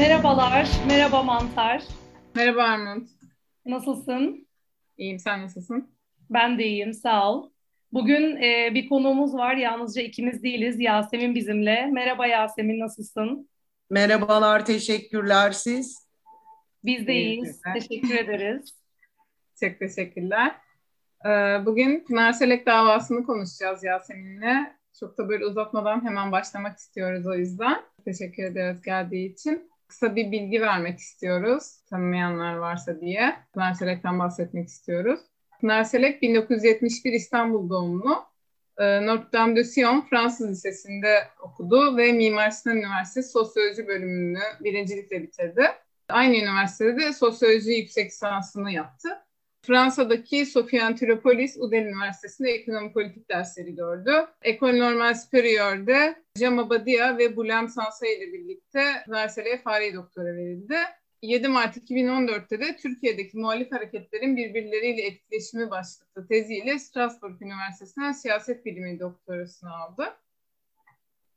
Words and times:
Merhabalar, 0.00 0.68
merhaba 0.86 1.22
Mantar. 1.22 1.82
Merhaba 2.34 2.62
Armut. 2.62 3.08
Nasılsın? 3.66 4.48
İyiyim, 4.98 5.18
sen 5.18 5.42
nasılsın? 5.42 5.94
Ben 6.30 6.58
de 6.58 6.64
iyiyim, 6.64 6.92
sağ 6.92 7.32
ol. 7.32 7.50
Bugün 7.92 8.36
e, 8.36 8.74
bir 8.74 8.88
konuğumuz 8.88 9.34
var, 9.34 9.56
yalnızca 9.56 10.02
ikimiz 10.02 10.42
değiliz. 10.42 10.80
Yasemin 10.80 11.34
bizimle. 11.34 11.86
Merhaba 11.86 12.26
Yasemin, 12.26 12.80
nasılsın? 12.80 13.48
Merhabalar, 13.90 14.66
teşekkürler 14.66 15.52
siz. 15.52 16.08
Biz 16.84 17.06
de 17.06 17.14
iyiyiz, 17.14 17.60
teşekkür 17.74 18.14
ederiz. 18.14 18.74
Çok 19.60 19.78
teşekkürler. 19.78 20.54
Ee, 21.26 21.28
bugün 21.66 22.04
Pınar 22.04 22.32
Selek 22.32 22.66
davasını 22.66 23.26
konuşacağız 23.26 23.84
Yasemin'le. 23.84 24.66
Çok 25.00 25.18
da 25.18 25.28
böyle 25.28 25.46
uzatmadan 25.46 26.04
hemen 26.04 26.32
başlamak 26.32 26.78
istiyoruz 26.78 27.26
o 27.26 27.34
yüzden. 27.34 27.82
Teşekkür 28.04 28.42
ederiz 28.42 28.82
geldiği 28.82 29.32
için. 29.32 29.70
Kısa 29.90 30.16
bir 30.16 30.32
bilgi 30.32 30.60
vermek 30.60 30.98
istiyoruz. 30.98 31.80
Tanımayanlar 31.90 32.54
varsa 32.54 33.00
diye. 33.00 33.34
Pınar 33.52 33.74
Selek'ten 33.74 34.18
bahsetmek 34.18 34.68
istiyoruz. 34.68 35.20
Pınar 35.60 35.84
Selek 35.84 36.22
1971 36.22 37.12
İstanbul 37.12 37.70
doğumlu. 37.70 38.24
Ee, 38.78 39.06
Notre 39.06 39.32
Dame 39.32 39.56
de 39.56 39.64
Sion 39.64 40.00
Fransız 40.10 40.50
Lisesi'nde 40.50 41.28
okudu 41.42 41.96
ve 41.96 42.12
Mimar 42.12 42.50
Sinan 42.50 42.76
Üniversitesi 42.76 43.30
Sosyoloji 43.30 43.86
bölümünü 43.86 44.38
birincilikle 44.60 45.22
bitirdi. 45.22 45.66
Aynı 46.08 46.36
üniversitede 46.36 46.96
de 46.96 47.12
sosyoloji 47.12 47.70
yüksek 47.70 48.06
lisansını 48.06 48.72
yaptı. 48.72 49.08
Fransa'daki 49.62 50.46
Sofia 50.46 50.86
Antiropolis 50.86 51.56
Udel 51.56 51.84
Üniversitesi'nde 51.84 52.50
ekonomi 52.50 52.92
politik 52.92 53.28
dersleri 53.28 53.74
gördü. 53.74 54.10
Ekol 54.42 54.72
Normal 54.72 55.14
Supérieur'de 55.14 56.14
Jean 56.38 56.56
Abadia 56.56 57.18
ve 57.18 57.36
Boulem 57.36 57.68
Sansay 57.68 58.14
ile 58.14 58.32
birlikte 58.32 58.82
üniversiteye 59.08 59.58
fare 59.58 59.94
doktora 59.94 60.36
verildi. 60.36 60.76
7 61.22 61.48
Mart 61.48 61.76
2014'te 61.76 62.60
de 62.60 62.76
Türkiye'deki 62.76 63.38
muhalif 63.38 63.72
hareketlerin 63.72 64.36
birbirleriyle 64.36 65.02
etkileşimi 65.02 65.70
başlıklı 65.70 66.28
teziyle 66.28 66.78
Strasbourg 66.78 67.42
Üniversitesi'nden 67.42 68.12
siyaset 68.12 68.66
bilimi 68.66 69.00
doktorasını 69.00 69.74
aldı. 69.74 70.04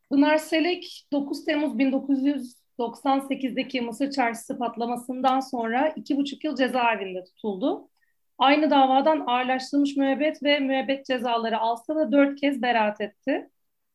Pınar 0.10 0.38
Selek 0.38 1.08
9 1.12 1.46
Temmuz 1.46 1.74
1998'deki 1.74 3.82
Mısır 3.82 4.12
Çarşısı 4.12 4.58
patlamasından 4.58 5.40
sonra 5.40 5.94
iki 5.96 6.18
buçuk 6.18 6.44
yıl 6.44 6.56
cezaevinde 6.56 7.24
tutuldu. 7.24 7.90
Aynı 8.38 8.70
davadan 8.72 9.24
ağırlaştırılmış 9.28 9.98
müebbet 9.98 10.44
ve 10.44 10.60
müebbet 10.60 11.06
cezaları 11.06 11.60
alsa 11.60 11.96
da 11.96 12.12
dört 12.12 12.40
kez 12.40 12.62
beraat 12.62 13.02
etti. 13.02 13.50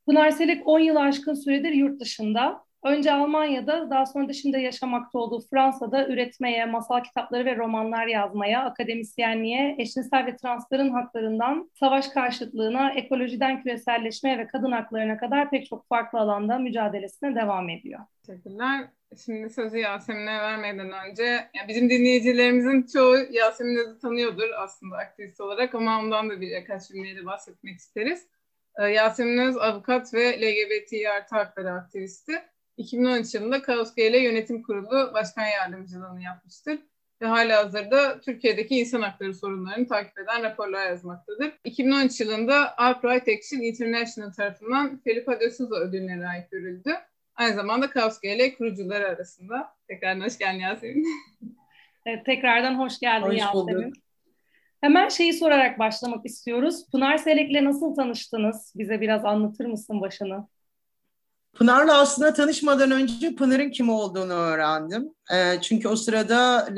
Pınar 0.06 0.30
Selek 0.30 0.68
10 0.68 0.80
yıl 0.80 0.96
aşkın 0.96 1.34
süredir 1.34 1.72
yurt 1.72 2.00
dışında. 2.00 2.64
Önce 2.84 3.12
Almanya'da, 3.12 3.90
daha 3.90 4.06
sonra 4.06 4.28
da 4.28 4.32
şimdi 4.32 4.60
yaşamakta 4.60 5.18
olduğu 5.18 5.40
Fransa'da 5.50 6.08
üretmeye, 6.08 6.64
masal 6.64 7.02
kitapları 7.02 7.44
ve 7.44 7.56
romanlar 7.56 8.06
yazmaya, 8.06 8.64
akademisyenliğe, 8.64 9.76
eşcinsel 9.78 10.26
ve 10.26 10.36
transların 10.36 10.90
haklarından 10.90 11.70
savaş 11.80 12.08
karşıtlığına, 12.08 12.92
ekolojiden 12.92 13.62
küreselleşmeye 13.62 14.38
ve 14.38 14.46
kadın 14.46 14.72
haklarına 14.72 15.18
kadar 15.18 15.50
pek 15.50 15.66
çok 15.66 15.88
farklı 15.88 16.18
alanda 16.18 16.58
mücadelesine 16.58 17.34
devam 17.34 17.68
ediyor. 17.68 18.00
Teşekkürler. 18.26 18.88
Şimdi 19.24 19.50
sözü 19.50 19.78
Yasemin'e 19.78 20.40
vermeden 20.40 20.92
önce 21.10 21.22
yani 21.24 21.68
bizim 21.68 21.90
dinleyicilerimizin 21.90 22.86
çoğu 22.92 23.16
Yasemin'i 23.30 23.98
tanıyordur 23.98 24.48
aslında 24.58 24.96
aktivist 24.96 25.40
olarak 25.40 25.74
ama 25.74 25.98
ondan 25.98 26.30
da 26.30 26.40
birkaç 26.40 26.88
cümleyle 26.88 27.26
bahsetmek 27.26 27.76
isteriz. 27.76 28.26
Ee, 28.78 28.84
Yasemin 28.84 29.38
Öz 29.38 29.56
avukat 29.56 30.14
ve 30.14 30.40
LGBT 30.40 31.06
artı 31.16 31.36
hakları 31.36 31.70
aktivisti. 31.72 32.32
2013 32.78 33.34
yılında 33.34 33.62
Kaos 33.62 33.92
ile 33.96 34.18
Yönetim 34.18 34.62
Kurulu 34.62 35.10
Başkan 35.14 35.46
Yardımcılığını 35.46 36.22
yapmıştır 36.22 36.78
ve 37.22 37.26
hala 37.26 37.64
hazırda 37.64 38.20
Türkiye'deki 38.20 38.78
insan 38.78 39.02
hakları 39.02 39.34
sorunlarını 39.34 39.86
takip 39.86 40.18
eden 40.18 40.42
raporlar 40.42 40.86
yazmaktadır. 40.86 41.52
2013 41.64 42.20
yılında 42.20 42.78
Albright 42.78 43.28
Action 43.28 43.60
International 43.60 44.32
tarafından 44.32 45.00
Felipe 45.04 45.40
de 45.40 45.50
Souza 45.50 45.74
ödülüne 45.74 46.20
layık 46.20 46.50
görüldü. 46.50 46.90
Aynı 47.34 47.54
zamanda 47.54 47.90
Kaos 47.90 48.20
GL 48.20 48.56
kurucuları 48.58 49.08
arasında. 49.08 49.76
Tekrardan 49.88 50.24
hoş 50.24 50.38
geldin 50.38 50.60
Yasemin. 50.60 51.06
Evet, 52.06 52.26
tekrardan 52.26 52.78
hoş 52.78 52.98
geldin 52.98 53.26
hoş 53.26 53.38
Yasemin. 53.38 53.74
Bulduk. 53.74 53.94
Hemen 54.80 55.08
şeyi 55.08 55.32
sorarak 55.32 55.78
başlamak 55.78 56.26
istiyoruz. 56.26 56.90
Pınar 56.92 57.18
Selek'le 57.18 57.64
nasıl 57.64 57.94
tanıştınız? 57.94 58.72
Bize 58.76 59.00
biraz 59.00 59.24
anlatır 59.24 59.66
mısın 59.66 60.00
başını? 60.00 60.48
Pınar'la 61.54 61.98
aslında 61.98 62.34
tanışmadan 62.34 62.90
önce 62.90 63.34
Pınar'ın 63.34 63.70
kim 63.70 63.90
olduğunu 63.90 64.32
öğrendim. 64.32 65.14
E, 65.32 65.60
çünkü 65.60 65.88
o 65.88 65.96
sırada 65.96 66.68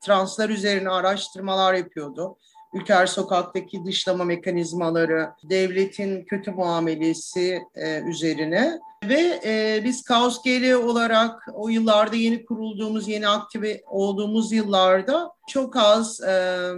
translar 0.00 0.48
üzerine 0.48 0.90
araştırmalar 0.90 1.74
yapıyordu. 1.74 2.36
Ülker 2.74 3.06
Sokak'taki 3.06 3.84
dışlama 3.84 4.24
mekanizmaları, 4.24 5.30
devletin 5.50 6.24
kötü 6.24 6.50
muamelesi 6.50 7.62
e, 7.74 8.00
üzerine 8.00 8.78
ve 9.04 9.40
e, 9.44 9.80
biz 9.84 10.02
Kaos 10.02 10.42
GL 10.42 10.72
olarak 10.72 11.48
o 11.54 11.68
yıllarda 11.68 12.16
yeni 12.16 12.44
kurulduğumuz, 12.44 13.08
yeni 13.08 13.28
aktive 13.28 13.82
olduğumuz 13.86 14.52
yıllarda 14.52 15.30
çok 15.48 15.76
az 15.76 16.20
e, 16.20 16.68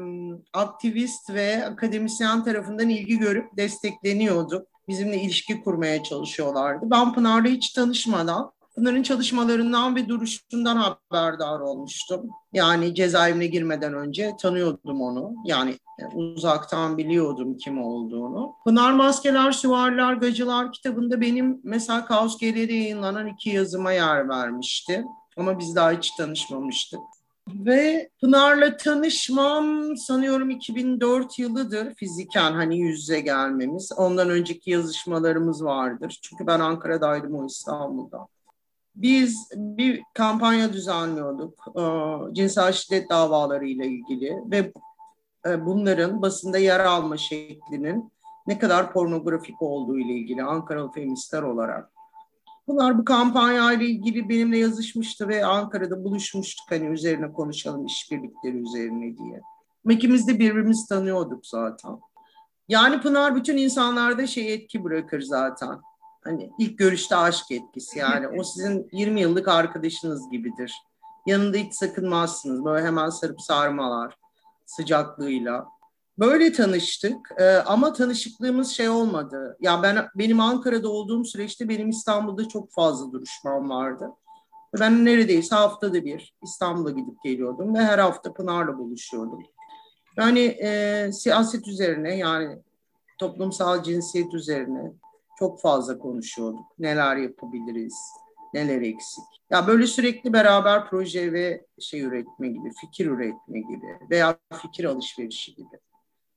aktivist 0.53 1.31
ve 1.31 1.67
akademisyen 1.67 2.45
tarafından 2.45 2.89
ilgi 2.89 3.19
görüp 3.19 3.57
destekleniyorduk. 3.57 4.72
Bizimle 4.89 5.21
ilişki 5.21 5.61
kurmaya 5.61 6.03
çalışıyorlardı. 6.03 6.91
Ben 6.91 7.13
Pınar'la 7.13 7.49
hiç 7.49 7.71
tanışmadan 7.71 8.53
Pınar'ın 8.75 9.03
çalışmalarından 9.03 9.97
ve 9.97 10.09
duruşundan 10.09 10.77
haberdar 10.77 11.61
olmuştum. 11.61 12.31
Yani 12.53 12.95
cezaevine 12.95 13.47
girmeden 13.47 13.95
önce 13.95 14.33
tanıyordum 14.41 15.01
onu. 15.01 15.35
Yani 15.45 15.79
uzaktan 16.15 16.99
biliyordum 16.99 17.57
kim 17.57 17.83
olduğunu. 17.83 18.55
Pınar 18.65 18.93
Maskeler, 18.93 19.53
Süvariler, 19.53 20.13
Gacılar 20.13 20.73
kitabında 20.73 21.21
benim 21.21 21.61
mesela 21.65 22.05
Kaos 22.05 22.39
Geri'de 22.39 22.73
yayınlanan 22.73 23.27
iki 23.27 23.51
yazıma 23.51 23.93
yer 23.93 24.29
vermişti. 24.29 25.05
Ama 25.37 25.59
biz 25.59 25.77
daha 25.77 25.93
hiç 25.93 26.11
tanışmamıştık. 26.11 27.01
Ve 27.49 28.11
Pınar'la 28.21 28.77
tanışmam 28.77 29.97
sanıyorum 29.97 30.51
2004 30.51 31.39
yılıdır 31.39 31.95
fiziken 31.95 32.53
hani 32.53 32.79
yüz 32.79 33.01
yüze 33.01 33.21
gelmemiz. 33.21 33.93
Ondan 33.97 34.31
önceki 34.31 34.71
yazışmalarımız 34.71 35.65
vardır. 35.65 36.19
Çünkü 36.23 36.47
ben 36.47 36.61
Ankara'daydım 36.61 37.35
o 37.35 37.47
İstanbul'da. 37.47 38.27
Biz 38.95 39.51
bir 39.57 40.03
kampanya 40.15 40.73
düzenliyorduk 40.73 41.65
e, 41.77 41.83
cinsel 42.35 42.73
şiddet 42.73 43.11
davaları 43.11 43.67
ile 43.67 43.87
ilgili 43.87 44.37
ve 44.51 44.73
e, 45.47 45.67
bunların 45.67 46.23
basında 46.23 46.59
yer 46.59 46.81
alma 46.81 47.17
şeklinin 47.17 48.13
ne 48.47 48.59
kadar 48.59 48.93
pornografik 48.93 49.63
olduğu 49.63 49.99
ile 49.99 50.13
ilgili 50.13 50.43
Ankaralı 50.43 50.93
feministler 50.93 51.43
olarak. 51.43 51.92
Bunlar 52.67 52.99
bu 52.99 53.05
kampanya 53.05 53.73
ile 53.73 53.87
ilgili 53.87 54.29
benimle 54.29 54.59
yazışmıştı 54.59 55.29
ve 55.29 55.45
Ankara'da 55.45 56.05
buluşmuştuk 56.05 56.71
hani 56.71 56.87
üzerine 56.87 57.33
konuşalım 57.33 57.87
işbirlikleri 57.87 58.57
üzerine 58.57 59.17
diye. 59.19 59.43
İkimiz 59.91 60.29
de 60.29 60.39
birbirimizi 60.39 60.89
tanıyorduk 60.89 61.47
zaten. 61.47 61.99
Yani 62.69 63.01
Pınar 63.01 63.37
bütün 63.37 63.57
insanlarda 63.57 64.27
şey 64.27 64.55
etki 64.55 64.85
bırakır 64.85 65.21
zaten. 65.21 65.81
Hani 66.25 66.51
ilk 66.59 66.79
görüşte 66.79 67.17
aşk 67.17 67.51
etkisi 67.51 67.99
yani. 67.99 68.29
O 68.29 68.45
sizin 68.45 68.89
20 68.93 69.21
yıllık 69.21 69.49
arkadaşınız 69.49 70.31
gibidir. 70.31 70.75
Yanında 71.27 71.57
hiç 71.57 71.75
sakınmazsınız. 71.75 72.65
Böyle 72.65 72.87
hemen 72.87 73.11
sarıp 73.11 73.41
sarmalar 73.41 74.19
sıcaklığıyla. 74.67 75.67
Böyle 76.19 76.53
tanıştık 76.53 77.17
ee, 77.39 77.45
ama 77.45 77.93
tanışıklığımız 77.93 78.71
şey 78.71 78.89
olmadı. 78.89 79.57
Ya 79.61 79.83
ben 79.83 80.09
benim 80.15 80.41
Ankara'da 80.41 80.89
olduğum 80.89 81.25
süreçte 81.25 81.69
benim 81.69 81.89
İstanbul'da 81.89 82.49
çok 82.49 82.73
fazla 82.73 83.13
duruşmam 83.13 83.71
vardı. 83.71 84.11
Ben 84.81 85.05
neredeyse 85.05 85.55
haftada 85.55 86.05
bir 86.05 86.35
İstanbul'a 86.43 86.91
gidip 86.91 87.23
geliyordum 87.25 87.75
ve 87.75 87.79
her 87.79 87.99
hafta 87.99 88.33
Pınar'la 88.33 88.79
buluşuyordum. 88.79 89.43
Yani 90.17 90.41
e, 90.41 91.11
siyaset 91.13 91.69
üzerine 91.69 92.17
yani 92.17 92.59
toplumsal 93.19 93.83
cinsiyet 93.83 94.35
üzerine 94.35 94.93
çok 95.39 95.61
fazla 95.61 95.99
konuşuyorduk. 95.99 96.79
Neler 96.79 97.17
yapabiliriz, 97.17 97.97
neler 98.55 98.83
eksik. 98.83 99.25
Ya 99.51 99.67
böyle 99.67 99.87
sürekli 99.87 100.33
beraber 100.33 100.91
proje 100.91 101.33
ve 101.33 101.67
şey 101.81 102.01
üretme 102.01 102.49
gibi, 102.49 102.71
fikir 102.81 103.07
üretme 103.07 103.61
gibi 103.61 103.99
veya 104.11 104.39
fikir 104.63 104.85
alışverişi 104.85 105.55
gibi. 105.55 105.79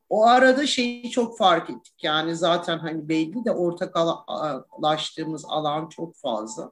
O 0.09 0.25
arada 0.25 0.67
şeyi 0.67 1.11
çok 1.11 1.37
fark 1.37 1.69
ettik. 1.69 2.03
Yani 2.03 2.35
zaten 2.35 2.77
hani 2.77 3.09
belli 3.09 3.45
de 3.45 3.51
ortaklaştığımız 3.51 5.45
alan 5.47 5.89
çok 5.89 6.15
fazla. 6.15 6.71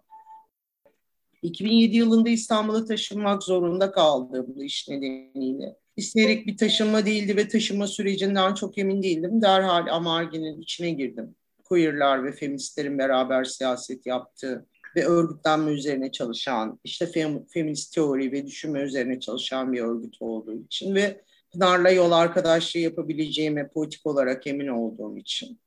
2007 1.41 1.97
yılında 1.97 2.29
İstanbul'a 2.29 2.85
taşınmak 2.85 3.43
zorunda 3.43 3.91
kaldım 3.91 4.45
bu 4.55 4.63
iş 4.63 4.87
nedeniyle. 4.89 5.75
İsteyerek 5.97 6.47
bir 6.47 6.57
taşınma 6.57 7.05
değildi 7.05 7.37
ve 7.37 7.47
taşınma 7.47 7.87
sürecinden 7.87 8.53
çok 8.53 8.77
emin 8.77 9.03
değildim. 9.03 9.41
Derhal 9.41 9.87
Amarge'nin 9.87 10.61
içine 10.61 10.91
girdim. 10.91 11.35
Queer'lar 11.63 12.23
ve 12.23 12.31
feministlerin 12.31 12.97
beraber 12.97 13.43
siyaset 13.43 14.05
yaptığı 14.05 14.65
ve 14.95 15.05
örgütlenme 15.05 15.71
üzerine 15.71 16.11
çalışan, 16.11 16.79
işte 16.83 17.05
fem, 17.05 17.45
feminist 17.45 17.93
teori 17.93 18.31
ve 18.31 18.47
düşünme 18.47 18.81
üzerine 18.81 19.19
çalışan 19.19 19.73
bir 19.73 19.81
örgüt 19.81 20.21
olduğu 20.21 20.61
için 20.61 20.95
ve 20.95 21.21
Pınar'la 21.53 21.89
yol 21.89 22.11
arkadaşlığı 22.11 22.79
yapabileceğime 22.79 23.67
politik 23.67 24.05
olarak 24.05 24.47
emin 24.47 24.67
olduğum 24.67 25.17
için. 25.17 25.59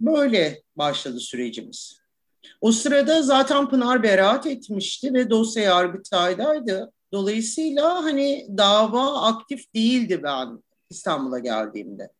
Böyle 0.00 0.62
başladı 0.76 1.20
sürecimiz. 1.20 2.02
O 2.60 2.72
sırada 2.72 3.22
zaten 3.22 3.68
Pınar 3.68 4.02
beraat 4.02 4.46
etmişti 4.46 5.14
ve 5.14 5.30
dosya 5.30 5.62
Yargıtay'daydı. 5.62 6.92
Dolayısıyla 7.12 8.04
hani 8.04 8.46
dava 8.58 9.22
aktif 9.22 9.74
değildi 9.74 10.22
ben 10.22 10.62
İstanbul'a 10.90 11.38
geldiğimde. 11.38 12.10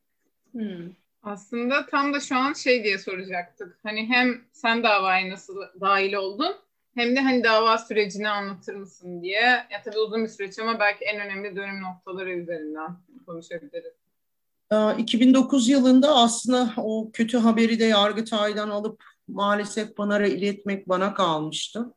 Hmm. 0.52 0.90
Aslında 1.22 1.86
tam 1.86 2.14
da 2.14 2.20
şu 2.20 2.36
an 2.36 2.52
şey 2.52 2.84
diye 2.84 2.98
soracaktık. 2.98 3.78
Hani 3.82 4.06
hem 4.06 4.44
sen 4.52 4.82
davaya 4.82 5.30
nasıl 5.30 5.56
dahil 5.80 6.12
oldun 6.12 6.54
hem 6.94 7.16
de 7.16 7.20
hani 7.20 7.44
dava 7.44 7.78
sürecini 7.78 8.28
anlatır 8.28 8.74
mısın 8.74 9.22
diye. 9.22 9.40
Ya 9.40 9.82
tabii 9.84 9.98
uzun 9.98 10.24
bir 10.24 10.28
süreç 10.28 10.58
ama 10.58 10.80
belki 10.80 11.04
en 11.04 11.20
önemli 11.20 11.56
dönüm 11.56 11.82
noktaları 11.82 12.32
üzerinden 12.32 12.96
konuşabiliriz. 13.26 13.92
2009 14.98 15.68
ee, 15.68 15.72
yılında 15.72 16.14
aslında 16.16 16.72
o 16.76 17.10
kötü 17.12 17.38
haberi 17.38 17.80
de 17.80 17.84
Yargıtay'dan 17.84 18.70
alıp 18.70 19.04
maalesef 19.28 19.96
Pınar'a 19.96 20.26
iletmek 20.26 20.88
bana 20.88 21.14
kalmıştı. 21.14 21.94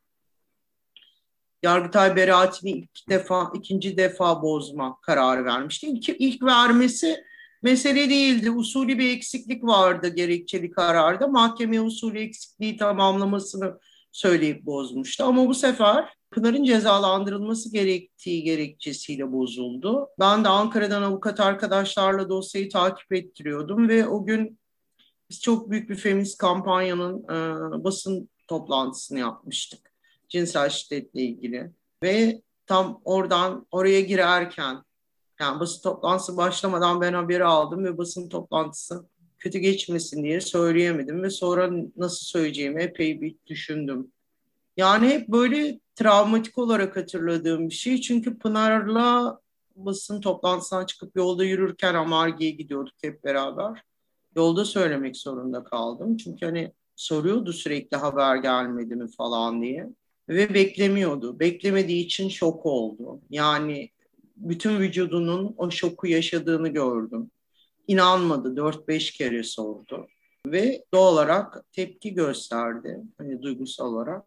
Yargıtay 1.63 2.15
beraatini 2.15 2.71
ilk 2.71 3.09
defa, 3.09 3.51
ikinci 3.53 3.97
defa 3.97 4.41
bozma 4.41 5.01
kararı 5.01 5.45
vermişti. 5.45 5.87
İlk, 5.87 6.09
ilk 6.09 6.43
vermesi 6.43 7.23
mesele 7.61 8.09
değildi. 8.09 8.51
Usulü 8.51 8.97
bir 8.97 9.17
eksiklik 9.17 9.63
vardı 9.63 10.07
gerekçeli 10.07 10.71
kararda. 10.71 11.27
Mahkeme 11.27 11.81
usulü 11.81 12.19
eksikliği 12.19 12.77
tamamlamasını 12.77 13.79
söyleyip 14.15 14.65
bozmuştu. 14.65 15.23
Ama 15.23 15.47
bu 15.47 15.53
sefer 15.53 16.13
Pınar'ın 16.31 16.63
cezalandırılması 16.63 17.71
gerektiği 17.71 18.43
gerekçesiyle 18.43 19.31
bozuldu. 19.31 20.09
Ben 20.19 20.43
de 20.43 20.49
Ankara'dan 20.49 21.01
avukat 21.01 21.39
arkadaşlarla 21.39 22.29
dosyayı 22.29 22.69
takip 22.69 23.13
ettiriyordum 23.13 23.89
ve 23.89 24.07
o 24.07 24.25
gün 24.25 24.59
biz 25.29 25.41
çok 25.41 25.69
büyük 25.69 25.89
bir 25.89 25.95
feminist 25.95 26.37
kampanyanın 26.37 27.23
e, 27.23 27.83
basın 27.83 28.29
toplantısını 28.47 29.19
yapmıştık. 29.19 29.91
Cinsel 30.29 30.69
şiddetle 30.69 31.21
ilgili. 31.21 31.71
Ve 32.03 32.41
tam 32.65 33.01
oradan 33.05 33.67
oraya 33.71 34.01
girerken 34.01 34.83
yani 35.39 35.59
basın 35.59 35.81
toplantısı 35.81 36.37
başlamadan 36.37 37.01
ben 37.01 37.13
haberi 37.13 37.45
aldım 37.45 37.85
ve 37.85 37.97
basın 37.97 38.29
toplantısı 38.29 39.05
kötü 39.45 39.59
geçmesin 39.59 40.23
diye 40.23 40.41
söyleyemedim 40.41 41.23
ve 41.23 41.29
sonra 41.29 41.71
nasıl 41.97 42.25
söyleyeceğimi 42.25 42.83
epey 42.83 43.21
bir 43.21 43.35
düşündüm. 43.47 44.11
Yani 44.77 45.07
hep 45.07 45.27
böyle 45.27 45.79
travmatik 45.95 46.57
olarak 46.57 46.97
hatırladığım 46.97 47.69
bir 47.69 47.73
şey. 47.73 48.01
Çünkü 48.01 48.37
Pınar'la 48.37 49.39
basın 49.75 50.21
toplantısından 50.21 50.85
çıkıp 50.85 51.15
yolda 51.15 51.43
yürürken 51.43 51.93
Amarge'ye 51.93 52.51
gidiyorduk 52.51 52.93
hep 53.01 53.23
beraber. 53.23 53.83
Yolda 54.35 54.65
söylemek 54.65 55.17
zorunda 55.17 55.63
kaldım. 55.63 56.17
Çünkü 56.17 56.45
hani 56.45 56.71
soruyordu 56.95 57.53
sürekli 57.53 57.97
haber 57.97 58.35
gelmedi 58.35 58.95
mi 58.95 59.07
falan 59.17 59.61
diye. 59.61 59.89
Ve 60.29 60.53
beklemiyordu. 60.53 61.39
Beklemediği 61.39 62.05
için 62.05 62.29
şok 62.29 62.65
oldu. 62.65 63.21
Yani 63.29 63.89
bütün 64.37 64.79
vücudunun 64.79 65.55
o 65.57 65.71
şoku 65.71 66.07
yaşadığını 66.07 66.67
gördüm. 66.67 67.31
İnanmadı. 67.87 68.55
4-5 68.55 69.17
kere 69.17 69.43
sordu. 69.43 70.07
Ve 70.47 70.85
doğal 70.93 71.13
olarak 71.13 71.63
tepki 71.71 72.13
gösterdi. 72.13 73.01
Hani 73.17 73.41
duygusal 73.41 73.93
olarak. 73.93 74.25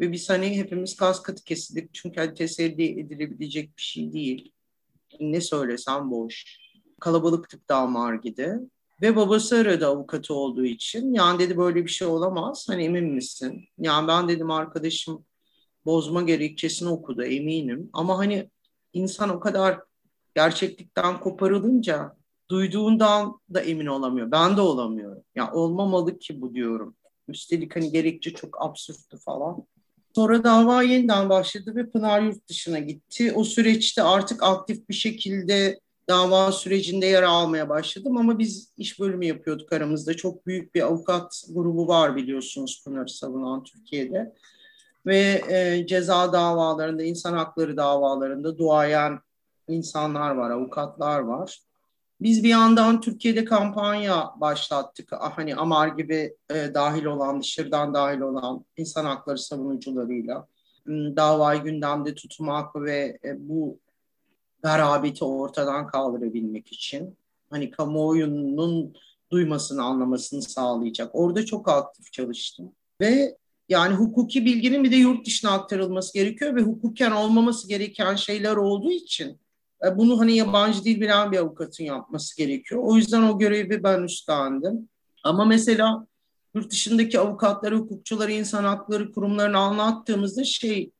Ve 0.00 0.12
biz 0.12 0.30
hani 0.30 0.58
hepimiz 0.58 0.96
kas 0.96 1.22
katı 1.22 1.44
kesildik. 1.44 1.94
Çünkü 1.94 2.20
hani 2.20 2.34
teselli 2.34 3.00
edilebilecek 3.00 3.76
bir 3.76 3.82
şey 3.82 4.12
değil. 4.12 4.52
Ne 5.20 5.40
söylesem 5.40 6.10
boş. 6.10 6.44
Kalabalıktık 7.00 7.68
Dalmargi'de. 7.68 8.60
Ve 9.02 9.16
babası 9.16 9.56
aradı 9.56 9.86
avukatı 9.86 10.34
olduğu 10.34 10.64
için. 10.64 11.14
Yani 11.14 11.38
dedi 11.38 11.56
böyle 11.58 11.84
bir 11.84 11.90
şey 11.90 12.08
olamaz. 12.08 12.66
Hani 12.68 12.84
emin 12.84 13.04
misin? 13.04 13.64
Yani 13.78 14.08
ben 14.08 14.28
dedim 14.28 14.50
arkadaşım 14.50 15.24
bozma 15.86 16.22
gerekçesini 16.22 16.88
okudu 16.88 17.22
eminim. 17.22 17.90
Ama 17.92 18.18
hani 18.18 18.50
insan 18.92 19.28
o 19.28 19.40
kadar 19.40 19.80
gerçeklikten 20.34 21.20
koparılınca 21.20 22.16
duyduğundan 22.50 23.40
da 23.54 23.60
emin 23.60 23.86
olamıyor. 23.86 24.30
Ben 24.30 24.56
de 24.56 24.60
olamıyorum. 24.60 25.22
Ya 25.34 25.44
yani 25.44 25.50
olmamalı 25.50 26.18
ki 26.18 26.40
bu 26.40 26.54
diyorum. 26.54 26.96
Üstelik 27.28 27.76
hani 27.76 27.92
gerekçe 27.92 28.34
çok 28.34 28.62
absürttü 28.62 29.18
falan. 29.18 29.66
Sonra 30.14 30.44
dava 30.44 30.82
yeniden 30.82 31.28
başladı 31.28 31.76
ve 31.76 31.90
Pınar 31.90 32.22
yurt 32.22 32.48
dışına 32.48 32.78
gitti. 32.78 33.32
O 33.32 33.44
süreçte 33.44 34.02
artık 34.02 34.42
aktif 34.42 34.88
bir 34.88 34.94
şekilde 34.94 35.80
dava 36.08 36.52
sürecinde 36.52 37.06
yer 37.06 37.22
almaya 37.22 37.68
başladım 37.68 38.16
ama 38.16 38.38
biz 38.38 38.72
iş 38.76 39.00
bölümü 39.00 39.26
yapıyorduk 39.26 39.72
aramızda. 39.72 40.16
Çok 40.16 40.46
büyük 40.46 40.74
bir 40.74 40.82
avukat 40.82 41.42
grubu 41.50 41.88
var 41.88 42.16
biliyorsunuz 42.16 42.82
Pınar'ı 42.84 43.08
savunan 43.08 43.64
Türkiye'de. 43.64 44.34
Ve 45.06 45.42
e, 45.48 45.86
ceza 45.86 46.32
davalarında, 46.32 47.02
insan 47.02 47.32
hakları 47.32 47.76
davalarında 47.76 48.58
duayen 48.58 49.20
insanlar 49.68 50.30
var, 50.30 50.50
avukatlar 50.50 51.20
var. 51.20 51.60
Biz 52.20 52.44
bir 52.44 52.48
yandan 52.48 53.00
Türkiye'de 53.00 53.44
kampanya 53.44 54.30
başlattık. 54.36 55.12
Ah, 55.12 55.38
hani 55.38 55.54
Amar 55.56 55.88
gibi 55.88 56.36
e, 56.50 56.74
dahil 56.74 57.04
olan, 57.04 57.40
dışarıdan 57.40 57.94
dahil 57.94 58.20
olan 58.20 58.64
insan 58.76 59.04
hakları 59.04 59.38
savunucularıyla 59.38 60.46
hmm, 60.84 61.16
davayı 61.16 61.62
gündemde 61.62 62.14
tutmak 62.14 62.76
ve 62.76 63.18
e, 63.24 63.48
bu 63.48 63.78
garabeti 64.62 65.24
ortadan 65.24 65.86
kaldırabilmek 65.86 66.72
için 66.72 67.16
hani 67.50 67.70
kamuoyunun 67.70 68.94
duymasını, 69.32 69.82
anlamasını 69.82 70.42
sağlayacak. 70.42 71.10
Orada 71.12 71.44
çok 71.44 71.68
aktif 71.68 72.12
çalıştım. 72.12 72.72
Ve 73.00 73.36
yani 73.68 73.94
hukuki 73.94 74.44
bilginin 74.44 74.84
bir 74.84 74.92
de 74.92 74.96
yurt 74.96 75.26
dışına 75.26 75.50
aktarılması 75.50 76.14
gerekiyor 76.14 76.56
ve 76.56 76.62
hukuken 76.62 77.10
olmaması 77.10 77.68
gereken 77.68 78.14
şeyler 78.14 78.56
olduğu 78.56 78.90
için 78.90 79.38
bunu 79.96 80.20
hani 80.20 80.36
yabancı 80.36 80.84
dil 80.84 81.00
bilen 81.00 81.32
bir 81.32 81.38
avukatın 81.38 81.84
yapması 81.84 82.36
gerekiyor. 82.36 82.80
O 82.84 82.96
yüzden 82.96 83.22
o 83.22 83.38
görevi 83.38 83.82
ben 83.82 84.02
üstlendim. 84.02 84.88
Ama 85.24 85.44
mesela 85.44 86.06
yurt 86.54 86.70
dışındaki 86.70 87.20
avukatları, 87.20 87.78
hukukçuları, 87.78 88.32
insan 88.32 88.64
hakları 88.64 89.12
kurumlarını 89.12 89.58
anlattığımızda 89.58 90.44
şey 90.44 90.90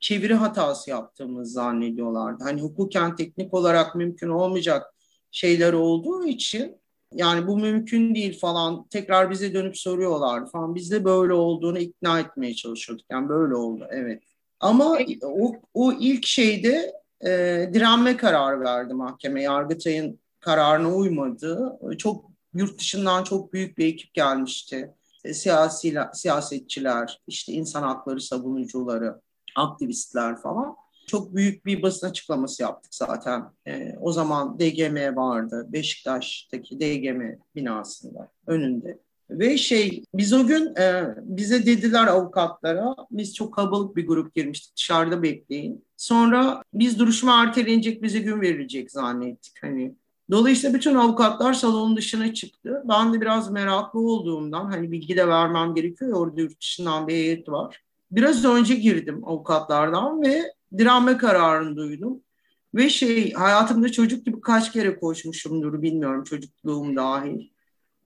çeviri 0.00 0.34
hatası 0.34 0.90
yaptığımızı 0.90 1.52
zannediyorlardı. 1.52 2.44
Hani 2.44 2.60
hukuken 2.62 3.16
teknik 3.16 3.54
olarak 3.54 3.94
mümkün 3.94 4.28
olmayacak 4.28 4.94
şeyler 5.30 5.72
olduğu 5.72 6.26
için 6.26 6.76
yani 7.14 7.46
bu 7.46 7.58
mümkün 7.58 8.14
değil 8.14 8.38
falan 8.38 8.86
tekrar 8.86 9.30
bize 9.30 9.54
dönüp 9.54 9.78
soruyorlardı 9.78 10.50
falan. 10.50 10.74
Biz 10.74 10.90
de 10.90 11.04
böyle 11.04 11.32
olduğunu 11.32 11.78
ikna 11.78 12.20
etmeye 12.20 12.54
çalışıyorduk. 12.54 13.06
Yani 13.10 13.28
böyle 13.28 13.54
oldu 13.54 13.86
evet. 13.90 14.22
Ama 14.60 14.98
o, 15.22 15.56
o 15.74 15.92
ilk 15.92 16.26
şeyde 16.26 16.92
e, 17.26 17.70
direnme 17.72 18.16
kararı 18.16 18.60
verdi 18.60 18.94
mahkeme. 18.94 19.42
Yargıtay'ın 19.42 20.20
kararına 20.40 20.94
uymadı. 20.94 21.78
Çok 21.98 22.30
yurt 22.54 22.80
dışından 22.80 23.24
çok 23.24 23.52
büyük 23.52 23.78
bir 23.78 23.86
ekip 23.86 24.14
gelmişti. 24.14 24.94
E, 25.24 25.34
siyasi 25.34 25.96
siyasetçiler, 26.12 27.20
işte 27.26 27.52
insan 27.52 27.82
hakları 27.82 28.20
savunucuları, 28.20 29.20
aktivistler 29.56 30.36
falan. 30.36 30.76
Çok 31.06 31.34
büyük 31.34 31.66
bir 31.66 31.82
basın 31.82 32.06
açıklaması 32.08 32.62
yaptık 32.62 32.94
zaten. 32.94 33.44
E, 33.66 33.94
o 34.00 34.12
zaman 34.12 34.58
DGM 34.58 35.16
vardı. 35.16 35.66
Beşiktaş'taki 35.68 36.80
DGM 36.80 37.20
binasında 37.54 38.28
önünde. 38.46 38.98
Ve 39.30 39.58
şey 39.58 40.04
biz 40.14 40.32
o 40.32 40.46
gün 40.46 40.76
e, 40.76 41.14
bize 41.22 41.66
dediler 41.66 42.06
avukatlara 42.06 42.94
biz 43.10 43.34
çok 43.34 43.54
kalabalık 43.54 43.96
bir 43.96 44.06
grup 44.06 44.34
girmiştik 44.34 44.76
dışarıda 44.76 45.22
bekleyin. 45.22 45.84
Sonra 45.96 46.62
biz 46.74 46.98
duruşma 46.98 47.42
ertelenecek 47.42 48.02
bize 48.02 48.18
gün 48.18 48.40
verilecek 48.40 48.90
zannettik. 48.90 49.62
Hani 49.62 49.94
Dolayısıyla 50.30 50.78
bütün 50.78 50.94
avukatlar 50.94 51.52
salonun 51.52 51.96
dışına 51.96 52.34
çıktı. 52.34 52.82
Ben 52.88 53.12
de 53.12 53.20
biraz 53.20 53.50
meraklı 53.50 54.00
olduğumdan 54.00 54.64
hani 54.64 54.92
bilgi 54.92 55.16
de 55.16 55.28
vermem 55.28 55.74
gerekiyor. 55.74 56.12
Orada 56.12 56.40
yurt 56.40 56.60
dışından 56.60 57.08
bir 57.08 57.14
heyet 57.14 57.48
var. 57.48 57.82
Biraz 58.10 58.44
önce 58.44 58.74
girdim 58.74 59.22
avukatlardan 59.24 60.22
ve 60.22 60.52
direnme 60.78 61.16
kararını 61.16 61.76
duydum. 61.76 62.22
Ve 62.74 62.88
şey 62.88 63.32
hayatımda 63.32 63.92
çocuk 63.92 64.26
gibi 64.26 64.40
kaç 64.40 64.72
kere 64.72 64.98
koşmuşumdur 64.98 65.82
bilmiyorum 65.82 66.24
çocukluğum 66.24 66.96
dahil. 66.96 67.48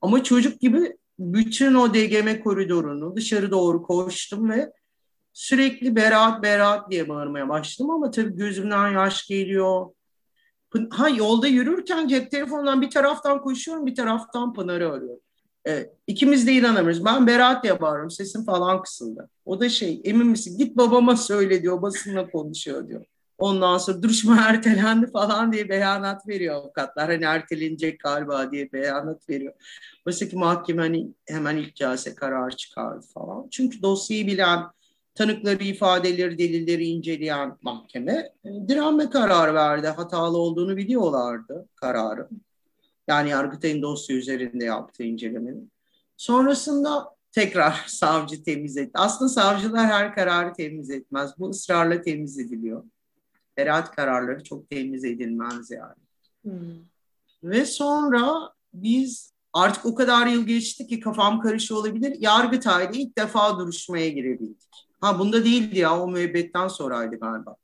Ama 0.01 0.23
çocuk 0.23 0.61
gibi 0.61 0.97
bütün 1.21 1.75
o 1.75 1.95
DGM 1.95 2.41
koridorunu 2.41 3.17
dışarı 3.17 3.51
doğru 3.51 3.83
koştum 3.83 4.51
ve 4.51 4.73
sürekli 5.33 5.97
Berat 5.97 6.43
Berat 6.43 6.91
diye 6.91 7.09
bağırmaya 7.09 7.49
başladım 7.49 7.91
ama 7.91 8.11
tabii 8.11 8.37
gözümden 8.37 8.89
yaş 8.89 9.27
geliyor. 9.27 9.87
Ha 10.91 11.09
yolda 11.09 11.47
yürürken 11.47 12.09
cep 12.09 12.31
telefonundan 12.31 12.83
bir 12.83 12.91
taraftan 12.91 13.41
koşuyorum 13.41 13.87
bir 13.87 13.95
taraftan 13.95 14.55
Pınar'ı 14.55 14.93
arıyorum. 14.93 15.21
E, 15.69 15.91
ikimiz 16.07 16.47
de 16.47 16.53
inanamıyoruz. 16.53 17.05
Ben 17.05 17.27
Berat 17.27 17.65
diye 17.65 17.81
bağırıyorum. 17.81 18.11
Sesim 18.11 18.45
falan 18.45 18.83
kısıldı. 18.83 19.29
O 19.45 19.61
da 19.61 19.69
şey 19.69 20.01
emin 20.05 20.27
misin? 20.27 20.59
Git 20.59 20.77
babama 20.77 21.17
söyle 21.17 21.63
diyor. 21.63 21.83
Basınla 21.83 22.31
konuşuyor 22.31 22.89
diyor. 22.89 23.05
Ondan 23.41 23.79
sonra 23.79 24.03
duruşma 24.03 24.37
ertelendi 24.49 25.11
falan 25.11 25.53
diye 25.53 25.69
beyanat 25.69 26.29
veriyor 26.29 26.55
avukatlar. 26.55 27.11
Hani 27.11 27.25
ertelenecek 27.25 28.01
galiba 28.01 28.53
diye 28.53 28.73
beyanat 28.73 29.29
veriyor. 29.29 29.53
Oysa 30.07 30.29
ki 30.29 30.37
mahkeme 30.37 30.83
hani 30.83 31.09
hemen 31.27 31.57
ilk 31.57 31.77
celse 31.77 32.15
karar 32.15 32.51
çıkardı 32.51 33.07
falan. 33.15 33.49
Çünkü 33.51 33.83
dosyayı 33.83 34.27
bilen, 34.27 34.63
tanıkları, 35.15 35.65
ifadeleri, 35.65 36.39
delilleri 36.39 36.85
inceleyen 36.85 37.57
mahkeme 37.63 38.33
e, 38.45 38.49
direnme 38.69 39.11
kararı 39.11 39.55
verdi. 39.55 39.87
Hatalı 39.87 40.39
olduğunu 40.39 40.77
biliyorlardı 40.77 41.69
kararı. 41.77 42.29
Yani 43.09 43.31
Yargıtay'ın 43.31 43.83
dosya 43.83 44.17
üzerinde 44.17 44.65
yaptığı 44.65 45.03
incelemenin. 45.03 45.73
Sonrasında 46.17 47.15
tekrar 47.33 47.85
savcı 47.87 48.43
temiz 48.43 48.77
etti. 48.77 48.93
Aslında 48.95 49.29
savcılar 49.29 49.87
her 49.87 50.15
kararı 50.15 50.53
temiz 50.53 50.91
etmez. 50.91 51.31
Bu 51.39 51.51
ısrarla 51.51 52.03
temiz 52.03 52.39
ediliyor. 52.39 52.85
Beraat 53.61 53.97
kararları 53.97 54.45
çok 54.45 54.71
temiz 54.71 55.05
edilmez 55.05 55.71
yani. 55.71 55.95
Hmm. 56.43 56.77
Ve 57.43 57.65
sonra 57.65 58.53
biz 58.75 59.33
artık 59.53 59.87
o 59.87 59.95
kadar 59.95 60.27
yıl 60.27 60.47
geçti 60.47 60.87
ki 60.87 61.01
kafam 61.01 61.41
karışıyor 61.41 61.81
olabilir. 61.81 62.17
Yargıtay'da 62.19 62.93
ilk 62.93 63.19
defa 63.19 63.59
duruşmaya 63.59 64.09
girebildik. 64.09 64.71
Ha 65.01 65.19
bunda 65.19 65.45
değildi 65.45 65.79
ya 65.79 66.01
o 66.01 66.09
müebbetten 66.09 66.69
sonraydı 66.69 67.17
galiba. 67.21 67.57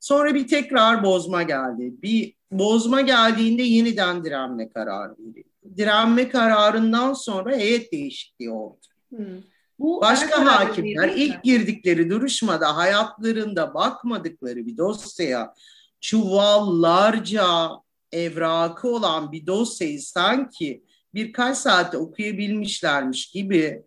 Sonra 0.00 0.34
bir 0.34 0.48
tekrar 0.48 1.04
bozma 1.04 1.42
geldi. 1.42 1.94
Bir 2.02 2.34
bozma 2.52 3.00
geldiğinde 3.00 3.62
yeniden 3.62 4.24
direnme 4.24 4.68
kararı 4.68 5.14
verildi. 5.18 5.76
Direnme 5.76 6.28
kararından 6.28 7.12
sonra 7.12 7.56
heyet 7.56 7.92
değişikliği 7.92 8.50
oldu. 8.50 8.80
Hmm. 9.08 9.42
Bu 9.78 10.00
Başka 10.00 10.46
hakimler 10.46 11.08
ilk 11.08 11.42
girdikleri 11.44 12.10
duruşmada 12.10 12.76
hayatlarında 12.76 13.74
bakmadıkları 13.74 14.66
bir 14.66 14.76
dosyaya 14.76 15.54
çuvallarca 16.00 17.70
evrakı 18.12 18.88
olan 18.88 19.32
bir 19.32 19.46
dosyayı 19.46 20.02
sanki 20.02 20.84
birkaç 21.14 21.56
saatte 21.56 21.98
okuyabilmişlermiş 21.98 23.30
gibi 23.30 23.82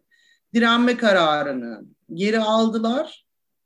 direnme 0.53 0.97
kararını 0.97 1.83
geri 2.13 2.39
aldılar 2.39 3.25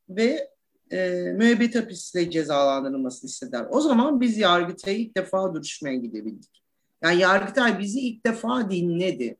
ve 0.09 0.49
e, 0.91 1.09
müebbet 1.35 1.75
hapisle 1.75 2.31
cezalandırılmasını 2.31 3.29
istediler. 3.29 3.65
O 3.69 3.81
zaman 3.81 4.21
biz 4.21 4.37
Yargıtay'a 4.37 4.97
ilk 4.97 5.17
defa 5.17 5.53
duruşmaya 5.53 5.95
gidebildik. 5.95 6.63
Yani 7.03 7.21
Yargıtay 7.21 7.79
bizi 7.79 7.99
ilk 7.99 8.25
defa 8.25 8.71
dinledi. 8.71 9.37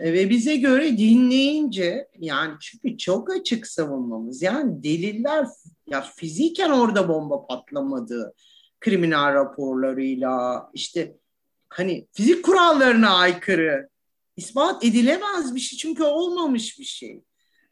E, 0.00 0.12
ve 0.12 0.30
bize 0.30 0.56
göre 0.56 0.98
dinleyince 0.98 2.08
yani 2.18 2.54
çünkü 2.60 2.98
çok 2.98 3.30
açık 3.30 3.66
savunmamız 3.66 4.42
yani 4.42 4.82
deliller 4.82 5.46
ya 5.86 6.00
fiziken 6.16 6.70
orada 6.70 7.08
bomba 7.08 7.46
patlamadı 7.46 8.34
kriminal 8.80 9.34
raporlarıyla 9.34 10.66
işte 10.74 11.16
hani 11.68 12.06
fizik 12.12 12.44
kurallarına 12.44 13.16
aykırı 13.16 13.88
ispat 14.36 14.84
edilemez 14.84 15.54
bir 15.54 15.60
şey 15.60 15.78
çünkü 15.78 16.02
olmamış 16.02 16.78
bir 16.78 16.84
şey. 16.84 17.22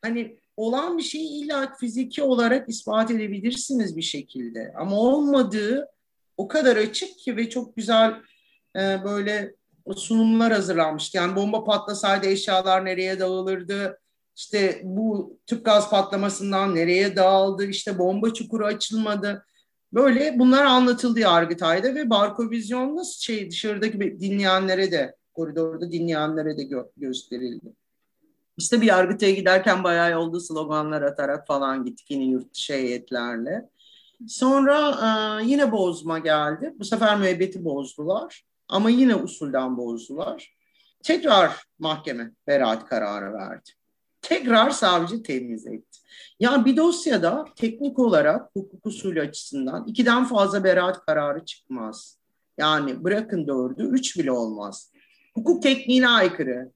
Hani 0.03 0.39
olan 0.57 0.99
bir 0.99 1.03
şeyi 1.03 1.29
illa 1.29 1.75
fiziki 1.81 2.23
olarak 2.23 2.69
ispat 2.69 3.11
edebilirsiniz 3.11 3.97
bir 3.97 4.03
şekilde 4.03 4.73
ama 4.79 5.01
olmadığı 5.01 5.89
o 6.37 6.49
kadar 6.49 6.77
açık 6.77 7.19
ki 7.19 7.37
ve 7.37 7.51
çok 7.51 7.77
güzel 7.77 8.15
e, 8.77 9.05
böyle 9.05 9.55
sunumlar 9.95 10.52
hazırlanmıştı. 10.52 11.16
Yani 11.16 11.37
bomba 11.37 11.64
patlasaydı 11.64 12.26
eşyalar 12.26 12.85
nereye 12.85 13.21
dağılırdı? 13.21 13.99
İşte 14.37 14.81
bu 14.85 15.38
tüp 15.47 15.64
gaz 15.64 15.90
patlamasından 15.90 16.75
nereye 16.75 17.16
dağıldı? 17.16 17.66
İşte 17.66 17.99
bomba 17.99 18.33
çukuru 18.33 18.66
açılmadı. 18.66 19.47
Böyle 19.93 20.38
bunlar 20.38 20.64
anlatıldı 20.64 21.21
Yargıtay'da 21.21 21.95
ve 21.95 22.11
Barkovizyon 22.11 22.97
nasıl 22.97 23.21
şey 23.21 23.50
dışarıdaki 23.50 24.21
dinleyenlere 24.21 24.93
de 24.93 25.16
koridorda 25.35 25.93
dinleyenlere 25.93 26.57
de 26.57 26.62
gö- 26.62 26.90
gösterildi. 26.97 27.73
Biz 28.59 28.73
bir 28.73 28.83
Yargıtay'a 28.83 29.35
giderken 29.35 29.85
bayağı 29.85 30.11
yolda 30.11 30.40
sloganlar 30.40 31.02
atarak 31.02 31.47
falan 31.47 31.85
gittik 31.85 32.11
yine 32.11 32.25
yurt 32.25 32.55
dışı 32.55 32.73
heyetlerle. 32.73 33.69
Sonra 34.28 34.90
e, 34.90 35.45
yine 35.45 35.73
bozma 35.73 36.19
geldi. 36.19 36.75
Bu 36.78 36.85
sefer 36.85 37.19
müebbeti 37.19 37.64
bozdular. 37.64 38.45
Ama 38.69 38.91
yine 38.91 39.15
usulden 39.15 39.77
bozdular. 39.77 40.57
Tekrar 41.03 41.67
mahkeme 41.79 42.33
beraat 42.47 42.87
kararı 42.87 43.35
verdi. 43.35 43.71
Tekrar 44.23 44.71
savcı 44.71 45.23
temiz 45.23 45.67
etti. 45.67 45.99
Yani 46.41 46.65
bir 46.65 46.77
dosyada 46.77 47.45
teknik 47.57 47.99
olarak 47.99 48.51
hukuk 48.57 48.87
usulü 48.87 49.21
açısından 49.21 49.87
ikiden 49.87 50.25
fazla 50.25 50.65
beraat 50.65 51.07
kararı 51.07 51.45
çıkmaz. 51.45 52.19
Yani 52.59 53.05
bırakın 53.05 53.47
dördü, 53.47 53.89
üç 53.93 54.19
bile 54.19 54.33
olmaz. 54.33 54.93
Hukuk 55.35 55.63
tekniğine 55.63 56.09
aykırı. 56.09 56.73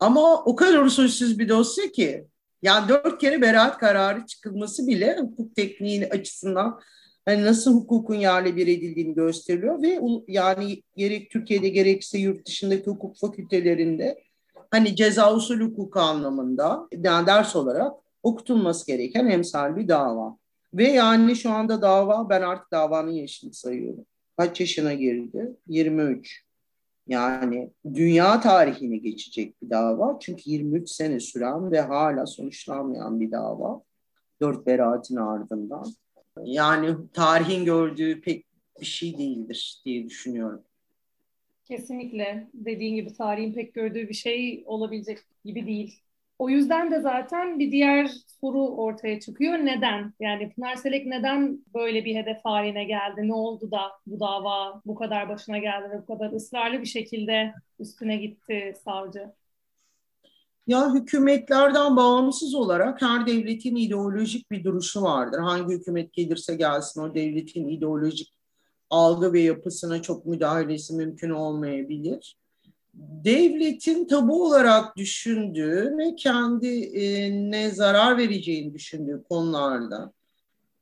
Ama 0.00 0.44
o 0.44 0.56
kadar 0.56 0.78
usulsüz 0.78 1.38
bir 1.38 1.48
dosya 1.48 1.92
ki 1.92 2.26
yani 2.62 2.88
dört 2.88 3.20
kere 3.20 3.42
beraat 3.42 3.78
kararı 3.78 4.26
çıkılması 4.26 4.86
bile 4.86 5.18
hukuk 5.20 5.56
tekniği 5.56 6.08
açısından 6.08 6.80
hani 7.28 7.44
nasıl 7.44 7.74
hukukun 7.74 8.14
yerle 8.14 8.56
bir 8.56 8.66
edildiğini 8.66 9.14
gösteriyor 9.14 9.82
ve 9.82 10.00
yani 10.28 10.82
gerek 10.96 11.30
Türkiye'de 11.30 11.68
gerekse 11.68 12.18
yurt 12.18 12.46
dışındaki 12.46 12.86
hukuk 12.86 13.18
fakültelerinde 13.18 14.22
hani 14.70 14.96
ceza 14.96 15.34
usul 15.34 15.60
hukuku 15.60 16.00
anlamında 16.00 16.88
yani 16.92 17.26
ders 17.26 17.56
olarak 17.56 17.92
okutulması 18.22 18.86
gereken 18.86 19.26
emsal 19.26 19.76
bir 19.76 19.88
dava. 19.88 20.36
Ve 20.74 20.88
yani 20.88 21.36
şu 21.36 21.50
anda 21.50 21.82
dava 21.82 22.28
ben 22.28 22.42
artık 22.42 22.72
davanın 22.72 23.12
yaşını 23.12 23.54
sayıyorum. 23.54 24.04
Kaç 24.36 24.60
yaşına 24.60 24.94
girdi? 24.94 25.56
23. 25.66 26.44
Yani 27.06 27.70
dünya 27.94 28.40
tarihine 28.40 28.96
geçecek 28.96 29.62
bir 29.62 29.70
dava. 29.70 30.18
Çünkü 30.20 30.50
23 30.50 30.90
sene 30.90 31.20
süren 31.20 31.70
ve 31.70 31.80
hala 31.80 32.26
sonuçlanmayan 32.26 33.20
bir 33.20 33.32
dava. 33.32 33.82
Dört 34.40 34.66
beraatin 34.66 35.16
ardından. 35.16 35.84
Yani 36.44 36.96
tarihin 37.12 37.64
gördüğü 37.64 38.20
pek 38.20 38.46
bir 38.80 38.86
şey 38.86 39.18
değildir 39.18 39.82
diye 39.84 40.04
düşünüyorum. 40.08 40.64
Kesinlikle. 41.64 42.48
Dediğin 42.54 42.96
gibi 42.96 43.12
tarihin 43.12 43.52
pek 43.54 43.74
gördüğü 43.74 44.08
bir 44.08 44.14
şey 44.14 44.62
olabilecek 44.66 45.18
gibi 45.44 45.66
değil. 45.66 46.02
O 46.38 46.50
yüzden 46.50 46.90
de 46.90 47.00
zaten 47.00 47.58
bir 47.58 47.72
diğer 47.72 48.06
soru 48.40 48.68
ortaya 48.68 49.20
çıkıyor. 49.20 49.54
Neden? 49.54 50.12
Yani 50.20 50.50
Pınar 50.54 50.76
Selek 50.76 51.06
neden 51.06 51.64
böyle 51.74 52.04
bir 52.04 52.14
hedef 52.16 52.44
haline 52.44 52.84
geldi? 52.84 53.28
Ne 53.28 53.34
oldu 53.34 53.70
da 53.70 53.92
bu 54.06 54.20
dava 54.20 54.82
bu 54.86 54.94
kadar 54.94 55.28
başına 55.28 55.58
geldi 55.58 55.90
ve 55.90 55.98
bu 56.02 56.06
kadar 56.06 56.32
ısrarlı 56.32 56.80
bir 56.80 56.86
şekilde 56.86 57.54
üstüne 57.78 58.16
gitti 58.16 58.74
savcı? 58.84 59.32
Ya 60.68 60.94
hükümetlerden 60.94 61.96
bağımsız 61.96 62.54
olarak 62.54 63.02
her 63.02 63.26
devletin 63.26 63.76
ideolojik 63.76 64.50
bir 64.50 64.64
duruşu 64.64 65.02
vardır. 65.02 65.38
Hangi 65.38 65.74
hükümet 65.74 66.12
gelirse 66.12 66.54
gelsin 66.54 67.00
o 67.00 67.14
devletin 67.14 67.68
ideolojik 67.68 68.34
algı 68.90 69.32
ve 69.32 69.40
yapısına 69.40 70.02
çok 70.02 70.26
müdahalesi 70.26 70.94
mümkün 70.94 71.30
olmayabilir. 71.30 72.36
Devletin 72.94 74.08
tabu 74.08 74.46
olarak 74.46 74.96
düşündüğü 74.96 75.94
ve 75.98 76.14
kendine 76.16 77.70
zarar 77.70 78.18
vereceğini 78.18 78.74
düşündüğü 78.74 79.24
konularda 79.28 80.12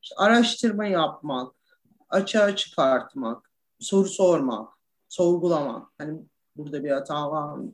işte 0.02 0.14
araştırma 0.18 0.86
yapmak, 0.86 1.52
açığa 2.08 2.56
çıkartmak, 2.56 3.50
soru 3.80 4.08
sormak, 4.08 4.68
sorgulamak. 5.08 5.88
Hani 5.98 6.18
burada 6.56 6.84
bir 6.84 6.90
hata 6.90 7.30
var 7.30 7.56
mı? 7.56 7.72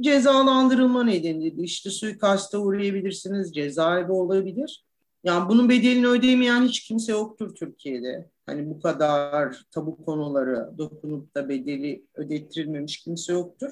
Cezalandırılma 0.00 1.04
nedeniyle 1.04 1.62
işte 1.62 1.90
suikasta 1.90 2.58
uğrayabilirsiniz, 2.58 3.54
cezaevi 3.54 4.12
olabilir. 4.12 4.84
Yani 5.24 5.48
bunun 5.48 5.68
bedelini 5.68 6.06
ödemeyen 6.06 6.62
hiç 6.62 6.80
kimse 6.80 7.12
yoktur 7.12 7.54
Türkiye'de. 7.54 8.30
Hani 8.46 8.70
bu 8.70 8.80
kadar 8.80 9.56
tabu 9.70 10.04
konuları 10.04 10.78
dokunup 10.78 11.34
da 11.34 11.48
bedeli 11.48 12.04
ödettirilmemiş 12.14 13.02
kimse 13.02 13.32
yoktur. 13.32 13.70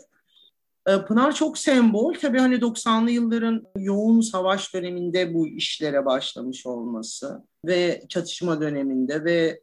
Ee, 0.86 1.04
Pınar 1.04 1.34
çok 1.34 1.58
sembol. 1.58 2.14
Tabii 2.14 2.38
hani 2.38 2.54
90'lı 2.54 3.10
yılların 3.10 3.66
yoğun 3.78 4.20
savaş 4.20 4.74
döneminde 4.74 5.34
bu 5.34 5.48
işlere 5.48 6.04
başlamış 6.04 6.66
olması 6.66 7.42
ve 7.66 8.02
çatışma 8.08 8.60
döneminde 8.60 9.24
ve 9.24 9.60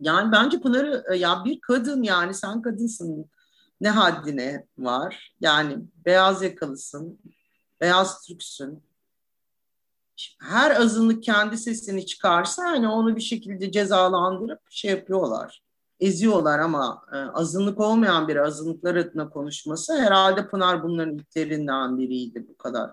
yani 0.00 0.32
bence 0.32 0.60
Pınar'ı 0.60 1.04
e, 1.12 1.16
ya 1.16 1.42
bir 1.44 1.60
kadın 1.60 2.02
yani 2.02 2.34
sen 2.34 2.62
kadınsın 2.62 3.30
ne 3.80 3.88
haddine 3.88 4.66
var. 4.78 5.34
Yani 5.40 5.78
beyaz 6.06 6.42
yakalısın, 6.42 7.18
beyaz 7.80 8.26
Türksün. 8.26 8.82
Her 10.40 10.70
azınlık 10.70 11.22
kendi 11.22 11.58
sesini 11.58 12.06
çıkarsa 12.06 12.64
hani 12.64 12.88
onu 12.88 13.16
bir 13.16 13.20
şekilde 13.20 13.72
cezalandırıp 13.72 14.60
şey 14.70 14.90
yapıyorlar. 14.90 15.62
eziyorlar 16.00 16.58
ama 16.58 17.02
e, 17.12 17.16
azınlık 17.16 17.80
olmayan 17.80 18.28
bir 18.28 18.36
azınlıklar 18.36 18.94
adına 18.94 19.30
konuşması 19.30 19.98
herhalde 19.98 20.48
Pınar 20.48 20.82
bunların 20.82 21.18
ilklerinden 21.18 21.98
biriydi 21.98 22.46
bu 22.48 22.56
kadar. 22.56 22.90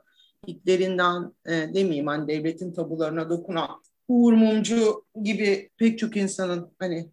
İlklerinden 0.48 1.34
e, 1.46 1.52
demeyeyim 1.52 2.08
hani 2.08 2.28
devletin 2.28 2.74
tabularına 2.74 3.30
dokunan 3.30 3.70
Uğur 4.08 4.34
Mumcu 4.34 5.06
gibi 5.24 5.70
pek 5.78 6.00
çok 6.00 6.18
insanın 6.18 6.72
hani 6.80 7.12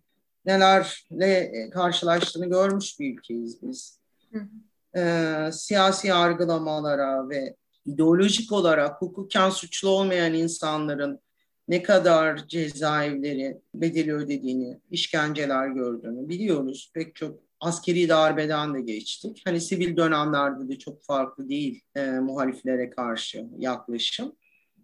nelerle 0.49 1.71
karşılaştığını 1.71 2.47
görmüş 2.47 3.01
bir 3.01 3.19
ülkeyiz 3.19 3.63
biz. 3.63 3.99
Hı 4.33 4.39
hı. 4.39 5.01
E, 5.01 5.53
siyasi 5.53 6.09
yargılamalara 6.09 7.29
ve 7.29 7.57
ideolojik 7.87 8.53
olarak 8.53 9.03
hukuken 9.03 9.51
suçlu 9.51 9.89
olmayan 9.89 10.35
insanların 10.35 11.21
ne 11.69 11.83
kadar 11.83 12.49
cezaevleri 12.49 13.61
bedeli 13.75 14.15
ödediğini, 14.15 14.81
işkenceler 14.91 15.69
gördüğünü 15.69 16.29
biliyoruz. 16.29 16.91
Pek 16.95 17.15
çok 17.15 17.41
askeri 17.61 18.09
darbeden 18.09 18.75
de 18.75 18.81
geçtik. 18.81 19.43
Hani 19.45 19.61
sivil 19.61 19.97
dönemlerde 19.97 20.69
de 20.69 20.79
çok 20.79 21.05
farklı 21.05 21.49
değil 21.49 21.81
e, 21.95 22.11
muhaliflere 22.11 22.91
karşı 22.91 23.47
yaklaşım. 23.59 24.33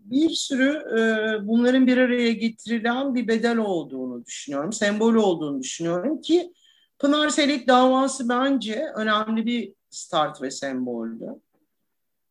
Bir 0.05 0.31
sürü 0.31 0.71
e, 0.99 1.01
bunların 1.47 1.87
bir 1.87 1.99
araya 1.99 2.33
getirilen 2.33 3.15
bir 3.15 3.29
bedel 3.29 3.57
olduğunu 3.57 4.25
düşünüyorum, 4.25 4.73
sembol 4.73 5.15
olduğunu 5.15 5.63
düşünüyorum 5.63 6.21
ki 6.21 6.53
Pınar 6.99 7.29
Selek 7.29 7.69
davası 7.69 8.29
bence 8.29 8.87
önemli 8.97 9.47
bir 9.47 9.73
start 9.91 10.43
ve 10.43 10.51
semboldü. 10.51 11.27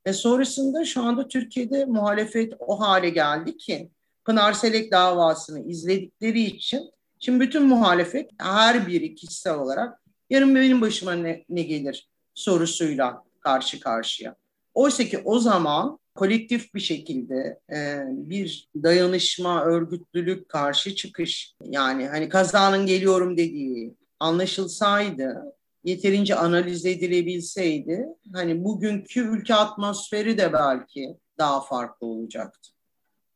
Ve 0.08 0.13
sonrasında 0.13 0.86
şu 0.86 1.03
anda 1.03 1.27
Türkiye'de 1.27 1.86
muhalefet 1.86 2.53
o 2.60 2.80
hale 2.80 3.10
geldi 3.10 3.58
ki 3.58 3.89
Pınar 4.25 4.53
Selek 4.53 4.92
davasını 4.92 5.60
izledikleri 5.68 6.42
için 6.42 6.92
şimdi 7.20 7.39
bütün 7.39 7.63
muhalefet 7.63 8.30
her 8.38 8.88
biri 8.88 9.15
kişisel 9.15 9.56
olarak 9.56 10.01
yarın 10.30 10.56
benim 10.56 10.82
başıma 10.82 11.13
ne, 11.13 11.46
ne 11.50 11.62
gelir 11.62 12.10
sorusuyla 12.34 13.24
karşı 13.39 13.80
karşıya. 13.80 14.36
Oysa 14.74 15.03
ki 15.03 15.22
o 15.25 15.39
zaman 15.39 16.00
kolektif 16.15 16.74
bir 16.74 16.79
şekilde 16.79 17.60
e, 17.74 18.03
bir 18.08 18.70
dayanışma, 18.84 19.65
örgütlülük, 19.65 20.50
karşı 20.50 20.96
çıkış 20.96 21.55
yani 21.65 22.08
hani 22.08 22.29
kazanın 22.29 22.86
geliyorum 22.86 23.38
dediği 23.38 23.96
anlaşılsaydı, 24.20 25.55
yeterince 25.84 26.36
analiz 26.36 26.86
edilebilseydi 26.86 28.08
hani 28.34 28.63
bugünkü 28.63 29.20
ülke 29.20 29.55
atmosferi 29.55 30.38
de 30.38 30.53
belki 30.53 31.17
daha 31.38 31.62
farklı 31.62 32.08
olacaktı. 32.08 32.70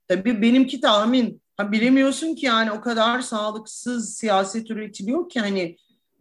Tabii 0.08 0.42
benimki 0.42 0.82
tahmin. 0.82 1.42
Ha, 1.58 1.72
bilemiyorsun 1.72 2.36
ki 2.36 2.46
yani 2.46 2.72
o 2.72 2.82
kadar 2.82 3.22
sağlıksız 3.22 4.16
siyaset 4.16 4.72
üretiliyor 4.72 5.30
ki 5.30 5.40
hani 5.40 5.78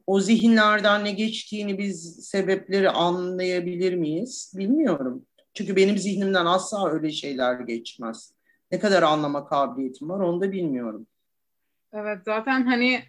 o 0.06 0.20
zihinlerden 0.20 1.04
ne 1.04 1.12
geçtiğini 1.12 1.78
biz 1.78 2.26
sebepleri 2.26 2.90
anlayabilir 2.90 3.94
miyiz 3.94 4.52
bilmiyorum. 4.56 5.26
Çünkü 5.56 5.76
benim 5.76 5.98
zihnimden 5.98 6.46
asla 6.46 6.90
öyle 6.90 7.10
şeyler 7.10 7.60
geçmez. 7.60 8.32
Ne 8.70 8.78
kadar 8.78 9.02
anlama 9.02 9.46
kabiliyetim 9.46 10.08
var 10.08 10.20
onu 10.20 10.40
da 10.40 10.52
bilmiyorum. 10.52 11.06
Evet 11.92 12.18
zaten 12.24 12.62
hani 12.66 13.02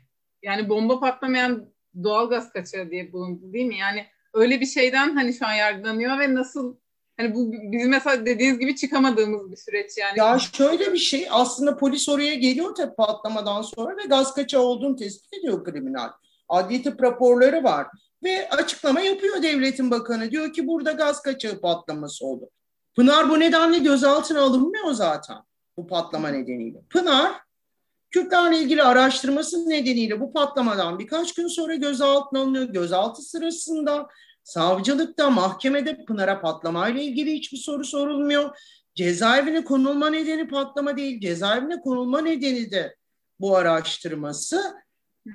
yani 0.43 0.69
bomba 0.69 0.99
patlamayan 0.99 1.69
doğal 2.03 2.29
gaz 2.29 2.53
kaçağı 2.53 2.89
diye 2.89 3.13
bulundu 3.13 3.53
değil 3.53 3.65
mi? 3.65 3.77
Yani 3.77 4.05
öyle 4.33 4.61
bir 4.61 4.65
şeyden 4.65 5.15
hani 5.15 5.33
şu 5.33 5.47
an 5.47 5.53
yargılanıyor 5.53 6.19
ve 6.19 6.33
nasıl 6.33 6.75
Hani 7.17 7.35
bu 7.35 7.51
bizim 7.51 7.89
mesela 7.89 8.25
dediğiniz 8.25 8.59
gibi 8.59 8.75
çıkamadığımız 8.75 9.51
bir 9.51 9.57
süreç 9.57 9.97
yani. 9.97 10.19
Ya 10.19 10.39
şöyle 10.39 10.93
bir 10.93 10.97
şey 10.97 11.27
aslında 11.31 11.77
polis 11.77 12.09
oraya 12.09 12.35
geliyor 12.35 12.75
tabii 12.75 12.95
patlamadan 12.95 13.61
sonra 13.61 13.97
ve 13.97 14.05
gaz 14.07 14.33
kaçağı 14.33 14.61
olduğunu 14.61 14.95
tespit 14.95 15.33
ediyor 15.33 15.63
kriminal. 15.63 16.09
Adli 16.49 16.83
tıp 16.83 17.03
raporları 17.03 17.63
var 17.63 17.87
ve 18.23 18.49
açıklama 18.49 18.99
yapıyor 19.01 19.41
devletin 19.41 19.91
bakanı. 19.91 20.31
Diyor 20.31 20.53
ki 20.53 20.67
burada 20.67 20.91
gaz 20.91 21.21
kaçağı 21.21 21.61
patlaması 21.61 22.25
oldu. 22.25 22.49
Pınar 22.95 23.29
bu 23.29 23.39
nedenle 23.39 23.77
gözaltına 23.77 24.41
alınmıyor 24.41 24.91
zaten 24.91 25.37
bu 25.77 25.87
patlama 25.87 26.29
nedeniyle. 26.29 26.79
Pınar 26.89 27.47
Kürtlerle 28.11 28.59
ilgili 28.59 28.83
araştırması 28.83 29.69
nedeniyle 29.69 30.19
bu 30.19 30.33
patlamadan 30.33 30.99
birkaç 30.99 31.33
gün 31.33 31.47
sonra 31.47 31.75
gözaltına 31.75 32.39
alınıyor. 32.39 32.65
Gözaltı 32.65 33.21
sırasında 33.21 34.07
Savcılıkta, 34.43 35.29
mahkemede 35.29 36.05
Pınar'a 36.05 36.41
patlamayla 36.41 37.01
ilgili 37.01 37.33
hiçbir 37.33 37.57
soru 37.57 37.85
sorulmuyor. 37.85 38.57
Cezaevine 38.95 39.63
konulma 39.63 40.09
nedeni 40.09 40.47
patlama 40.47 40.97
değil, 40.97 41.21
cezaevine 41.21 41.81
konulma 41.81 42.21
nedeni 42.21 42.71
de 42.71 42.95
bu 43.39 43.55
araştırması. 43.55 44.75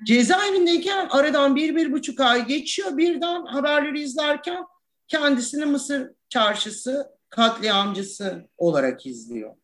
Cezaevindeyken 0.04 1.08
aradan 1.10 1.56
bir, 1.56 1.76
bir 1.76 1.92
buçuk 1.92 2.20
ay 2.20 2.46
geçiyor. 2.46 2.96
Birden 2.96 3.46
haberleri 3.46 4.00
izlerken 4.00 4.64
kendisini 5.08 5.64
Mısır 5.64 6.10
çarşısı 6.28 7.06
katliamcısı 7.28 8.48
olarak 8.58 9.06
izliyor. 9.06 9.54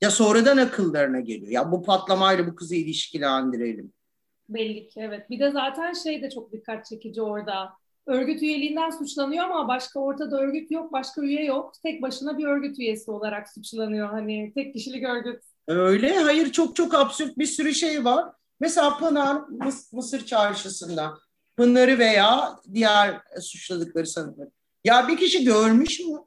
Ya 0.00 0.10
sonradan 0.10 0.56
akıllarına 0.56 1.20
geliyor. 1.20 1.52
Ya 1.52 1.72
bu 1.72 1.82
patlamayla 1.82 2.46
bu 2.46 2.54
kızı 2.54 2.74
ilişkilendirelim. 2.74 3.92
Belli 4.48 4.88
ki 4.88 5.00
evet. 5.00 5.30
Bir 5.30 5.40
de 5.40 5.50
zaten 5.50 5.92
şey 5.92 6.22
de 6.22 6.30
çok 6.30 6.52
dikkat 6.52 6.86
çekici 6.86 7.22
orada 7.22 7.72
örgüt 8.06 8.42
üyeliğinden 8.42 8.90
suçlanıyor 8.90 9.44
ama 9.44 9.68
başka 9.68 10.00
ortada 10.00 10.40
örgüt 10.40 10.70
yok, 10.70 10.92
başka 10.92 11.22
üye 11.22 11.44
yok. 11.44 11.72
Tek 11.82 12.02
başına 12.02 12.38
bir 12.38 12.44
örgüt 12.44 12.78
üyesi 12.78 13.10
olarak 13.10 13.48
suçlanıyor. 13.52 14.08
Hani 14.08 14.52
tek 14.54 14.74
kişilik 14.74 15.04
örgüt. 15.04 15.42
Öyle. 15.68 16.18
Hayır 16.18 16.52
çok 16.52 16.76
çok 16.76 16.94
absürt 16.94 17.38
bir 17.38 17.46
sürü 17.46 17.74
şey 17.74 18.04
var. 18.04 18.24
Mesela 18.60 18.98
Pınar 18.98 19.34
Mıs- 19.36 19.96
Mısır 19.96 20.26
çarşısında 20.26 21.18
Pınar'ı 21.56 21.98
veya 21.98 22.60
diğer 22.74 23.20
suçladıkları 23.40 24.06
sanıkları. 24.06 24.50
Ya 24.84 25.08
bir 25.08 25.16
kişi 25.16 25.44
görmüş 25.44 26.00
mü? 26.00 26.18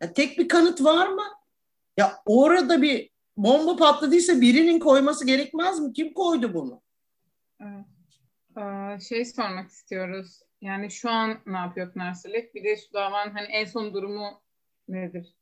Ya 0.00 0.12
tek 0.12 0.38
bir 0.38 0.48
kanıt 0.48 0.84
var 0.84 1.08
mı? 1.08 1.22
Ya 1.96 2.12
orada 2.26 2.82
bir 2.82 3.10
bomba 3.36 3.76
patladıysa 3.76 4.40
birinin 4.40 4.78
koyması 4.78 5.26
gerekmez 5.26 5.80
mi? 5.80 5.92
Kim 5.92 6.14
koydu 6.14 6.54
bunu? 6.54 6.82
Evet. 7.60 7.86
Ee, 8.58 9.00
şey 9.00 9.24
sormak 9.24 9.70
istiyoruz. 9.70 10.40
Yani 10.60 10.90
şu 10.90 11.10
an 11.10 11.38
ne 11.46 11.56
yapıyor 11.56 11.92
Pınarselek? 11.92 12.54
Bir 12.54 12.64
de 12.64 12.76
şu 12.76 12.92
davanın 12.92 13.30
hani 13.30 13.46
en 13.46 13.64
son 13.64 13.94
durumu 13.94 14.42
nedir? 14.88 15.34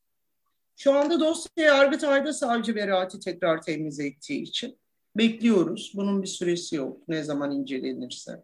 Şu 0.77 0.95
anda 0.99 1.21
dosya 1.21 1.65
Yargıtay'da 1.65 2.33
savcı 2.33 2.77
beraati 2.77 3.21
tekrar 3.21 3.63
temiz 3.63 4.01
ettiği 4.01 4.43
için 4.43 4.79
bekliyoruz. 5.17 5.93
Bunun 5.97 6.23
bir 6.23 6.27
süresi 6.27 6.77
yok. 6.77 7.09
Ne 7.09 7.23
zaman 7.23 7.51
incelenirse. 7.51 8.43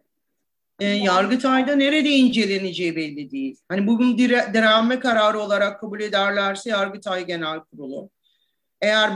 Ee, 0.79 0.85
Yargıtay'da 0.85 1.75
nerede 1.75 2.09
inceleneceği 2.09 2.95
belli 2.95 3.31
değil. 3.31 3.57
Hani 3.69 3.87
bugün 3.87 4.17
dire, 4.17 4.45
direnme 4.53 4.99
kararı 4.99 5.39
olarak 5.39 5.79
kabul 5.79 5.99
ederlerse 5.99 6.69
Yargıtay 6.69 7.25
Genel 7.25 7.59
Kurulu. 7.59 8.09
Eğer 8.81 9.11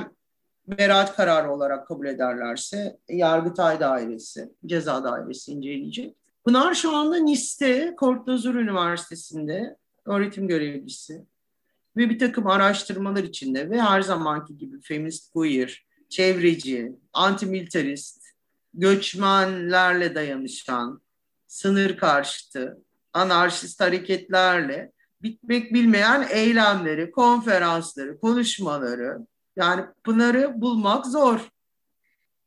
beraat 0.68 1.16
kararı 1.16 1.52
olarak 1.52 1.88
kabul 1.88 2.06
ederlerse 2.06 2.98
Yargıtay 3.10 3.80
Dairesi, 3.80 4.50
Ceza 4.66 5.04
Dairesi 5.04 5.52
inceleyecek. 5.52 6.16
Pınar 6.46 6.74
şu 6.74 6.96
anda 6.96 7.18
Nice'te, 7.18 7.96
Kortazur 7.98 8.56
Üniversitesi'nde 8.56 9.78
öğretim 10.06 10.48
görevlisi 10.48 11.26
ve 11.98 12.10
bir 12.10 12.20
takım 12.20 12.48
araştırmalar 12.48 13.24
içinde 13.24 13.70
ve 13.70 13.82
her 13.82 14.02
zamanki 14.02 14.58
gibi 14.58 14.82
feminist 14.82 15.34
queer, 15.34 15.86
çevreci, 16.12 16.92
antimilitarist, 17.14 18.22
göçmenlerle 18.74 20.16
dayanışan, 20.16 21.02
sınır 21.48 21.98
karşıtı, 21.98 22.78
anarşist 23.14 23.82
hareketlerle 23.82 24.92
bitmek 25.22 25.74
bilmeyen 25.74 26.28
eylemleri, 26.30 27.12
konferansları, 27.12 28.20
konuşmaları 28.20 29.18
yani 29.56 29.86
Pınar'ı 30.04 30.62
bulmak 30.62 31.06
zor. 31.06 31.40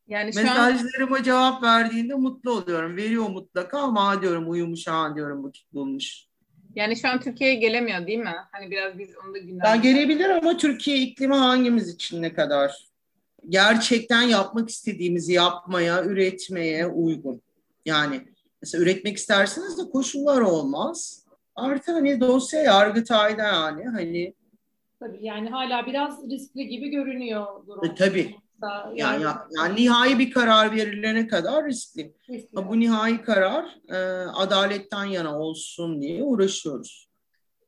Yani 0.09 0.33
şu 0.33 0.43
Mesajlarıma 0.43 1.17
an... 1.17 1.23
cevap 1.23 1.63
verdiğinde 1.63 2.15
mutlu 2.15 2.51
oluyorum. 2.51 2.97
Veriyor 2.97 3.29
mutlaka 3.29 3.79
ama 3.79 4.23
diyorum 4.23 4.51
uyumuş 4.51 4.87
ha 4.87 5.13
diyorum 5.17 5.45
vakit 5.45 5.73
bulmuş. 5.73 6.27
Yani 6.75 6.97
şu 6.97 7.09
an 7.09 7.21
Türkiye'ye 7.21 7.57
gelemiyor 7.57 8.07
değil 8.07 8.19
mi? 8.19 8.35
Hani 8.53 8.71
biraz 8.71 8.99
biz 8.99 9.09
onu 9.25 9.35
da 9.35 9.39
gündem. 9.39 9.61
Ben 9.65 9.83
gelebilir 9.83 10.29
ama 10.29 10.57
Türkiye 10.57 10.99
iklimi 10.99 11.35
hangimiz 11.35 11.89
için 11.89 12.23
ne 12.23 12.35
kadar? 12.35 12.94
Gerçekten 13.49 14.23
yapmak 14.23 14.69
istediğimizi 14.69 15.33
yapmaya, 15.33 16.05
üretmeye 16.05 16.87
uygun. 16.87 17.43
Yani 17.87 18.21
mesela 18.63 18.85
üretmek 18.85 19.17
isterseniz 19.17 19.79
de 19.79 19.91
koşullar 19.91 20.41
olmaz. 20.41 21.25
Artı 21.57 21.93
hani 21.93 22.21
dosya 22.21 22.63
yargıtayda 22.63 23.43
yani 23.43 23.85
hani. 23.85 24.35
Tabii 25.01 25.19
yani 25.21 25.49
hala 25.51 25.87
biraz 25.87 26.31
riskli 26.31 26.69
gibi 26.69 26.89
görünüyor 26.89 27.67
durum. 27.67 27.85
E, 27.85 27.95
tabii 27.95 28.37
yani, 28.95 29.23
yani, 29.23 29.37
yani 29.57 29.77
nihai 29.77 30.19
bir 30.19 30.31
karar 30.31 30.77
verilene 30.77 31.27
kadar 31.27 31.67
riskli. 31.67 32.15
riskli. 32.31 32.69
Bu 32.69 32.81
nihai 32.81 33.23
karar 33.23 33.65
e, 33.89 33.97
adaletten 34.27 35.05
yana 35.05 35.39
olsun 35.39 36.03
diye 36.03 36.23
uğraşıyoruz. 36.23 37.09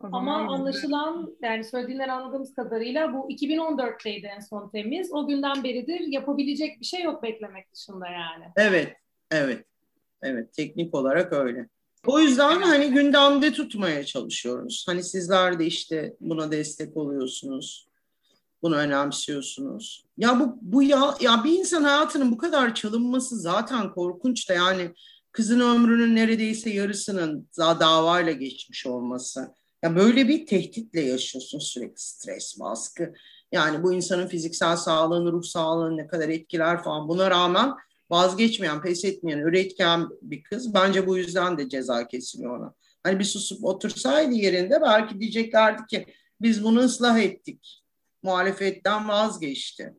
Ama 0.01 0.37
anlaşılan 0.37 1.37
yani 1.43 1.65
söylediğinden 1.65 2.09
anladığımız 2.09 2.55
kadarıyla 2.55 3.13
bu 3.13 3.31
2014'teydi 3.31 4.27
en 4.27 4.41
son 4.41 4.69
temiz. 4.69 5.13
O 5.13 5.27
günden 5.27 5.65
beridir 5.65 6.01
yapabilecek 6.01 6.81
bir 6.81 6.87
şey 6.87 7.03
yok 7.03 7.23
beklemek 7.23 7.73
dışında 7.73 8.09
yani. 8.09 8.45
Evet, 8.57 8.97
evet. 9.31 9.65
Evet, 10.23 10.53
teknik 10.53 10.95
olarak 10.95 11.33
öyle. 11.33 11.69
O 12.07 12.21
yüzden 12.21 12.63
hani 12.63 12.91
gündemde 12.91 13.53
tutmaya 13.53 14.05
çalışıyoruz. 14.05 14.85
Hani 14.89 15.03
sizler 15.03 15.59
de 15.59 15.67
işte 15.67 16.17
buna 16.21 16.51
destek 16.51 16.97
oluyorsunuz. 16.97 17.89
Bunu 18.63 18.77
önemsiyorsunuz. 18.77 20.05
Ya 20.19 20.41
bu 20.41 20.59
bu 20.63 20.83
ya 20.83 21.15
ya 21.21 21.45
bir 21.45 21.59
insan 21.59 21.85
hayatının 21.85 22.33
bu 22.33 22.39
kadar 22.39 22.75
çalınması 22.75 23.37
zaten 23.37 23.91
korkunç 23.91 24.51
da 24.51 24.55
yani 24.55 24.91
kızın 25.33 25.61
ömrünün 25.61 26.17
neredeyse 26.17 26.71
yarısının 26.71 27.49
daha 27.59 27.81
davayla 27.81 28.33
geçmiş 28.33 28.87
olması. 28.87 29.55
Ya 29.83 29.97
böyle 29.97 30.29
bir 30.29 30.47
tehditle 30.47 31.01
yaşıyorsun 31.01 31.59
sürekli 31.59 32.01
stres, 32.01 32.61
baskı. 32.61 33.15
Yani 33.53 33.83
bu 33.83 33.93
insanın 33.93 34.27
fiziksel 34.27 34.77
sağlığını, 34.77 35.33
ruh 35.33 35.43
sağlığını 35.43 35.97
ne 35.97 36.07
kadar 36.07 36.29
etkiler 36.29 36.83
falan. 36.83 37.09
Buna 37.09 37.31
rağmen 37.31 37.75
vazgeçmeyen, 38.11 38.83
pes 38.83 39.05
etmeyen, 39.05 39.39
üretken 39.39 40.09
bir 40.23 40.43
kız. 40.43 40.75
Bence 40.75 41.07
bu 41.07 41.19
yüzden 41.19 41.59
de 41.59 41.69
ceza 41.69 42.09
kesiliyor 42.09 42.59
ona. 42.59 42.75
Hani 43.03 43.19
bir 43.19 43.25
susup 43.25 43.65
otursaydı 43.65 44.35
yerinde 44.35 44.81
belki 44.83 45.21
diyeceklerdi 45.21 45.87
ki 45.87 46.07
biz 46.41 46.65
bunu 46.65 46.79
ıslah 46.79 47.19
ettik. 47.19 47.83
Muhalefetten 48.23 49.09
vazgeçti. 49.09 49.95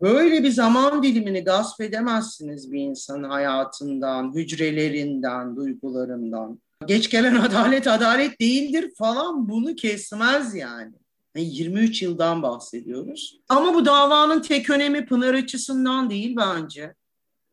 Böyle 0.00 0.42
bir 0.42 0.50
zaman 0.50 1.02
dilimini 1.02 1.44
gasp 1.44 1.80
edemezsiniz 1.80 2.72
bir 2.72 2.80
insanın 2.80 3.24
hayatından, 3.24 4.34
hücrelerinden, 4.34 5.56
duygularından. 5.56 6.60
Geç 6.86 7.10
gelen 7.10 7.34
adalet 7.40 7.86
adalet 7.86 8.40
değildir 8.40 8.92
falan 8.98 9.48
bunu 9.48 9.74
kesmez 9.74 10.54
yani. 10.54 10.92
23 11.36 12.02
yıldan 12.02 12.42
bahsediyoruz. 12.42 13.40
Ama 13.48 13.74
bu 13.74 13.86
davanın 13.86 14.42
tek 14.42 14.70
önemi 14.70 15.06
Pınar 15.06 15.34
açısından 15.34 16.10
değil 16.10 16.36
bence. 16.36 16.94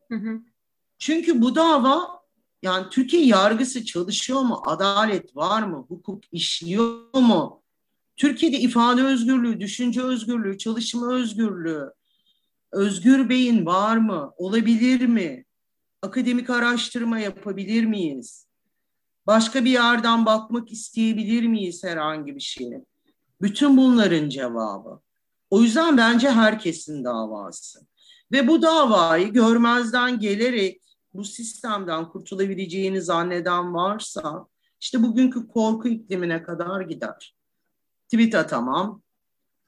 Hı 0.08 0.14
hı. 0.14 0.40
Çünkü 0.98 1.42
bu 1.42 1.54
dava 1.54 2.22
yani 2.62 2.86
Türkiye 2.90 3.26
yargısı 3.26 3.84
çalışıyor 3.84 4.40
mu? 4.40 4.62
Adalet 4.66 5.36
var 5.36 5.62
mı? 5.62 5.84
Hukuk 5.88 6.24
işliyor 6.32 7.14
mu? 7.14 7.62
Türkiye'de 8.16 8.58
ifade 8.58 9.02
özgürlüğü, 9.02 9.60
düşünce 9.60 10.02
özgürlüğü, 10.02 10.58
çalışma 10.58 11.14
özgürlüğü, 11.14 11.92
özgür 12.72 13.28
beyin 13.28 13.66
var 13.66 13.96
mı? 13.96 14.32
Olabilir 14.36 15.06
mi? 15.06 15.44
Akademik 16.02 16.50
araştırma 16.50 17.18
yapabilir 17.18 17.84
miyiz? 17.84 18.46
Başka 19.26 19.64
bir 19.64 19.70
yerden 19.70 20.26
bakmak 20.26 20.72
isteyebilir 20.72 21.46
miyiz 21.46 21.84
herhangi 21.84 22.34
bir 22.34 22.40
şeye? 22.40 22.84
Bütün 23.40 23.76
bunların 23.76 24.28
cevabı. 24.28 25.00
O 25.50 25.62
yüzden 25.62 25.96
bence 25.96 26.30
herkesin 26.30 27.04
davası. 27.04 27.80
Ve 28.32 28.48
bu 28.48 28.62
davayı 28.62 29.32
görmezden 29.32 30.18
gelerek 30.18 30.82
bu 31.14 31.24
sistemden 31.24 32.08
kurtulabileceğini 32.08 33.02
zanneden 33.02 33.74
varsa 33.74 34.46
işte 34.80 35.02
bugünkü 35.02 35.48
korku 35.48 35.88
iklimine 35.88 36.42
kadar 36.42 36.80
gider. 36.80 37.36
Tweet 38.08 38.34
atamam, 38.34 39.02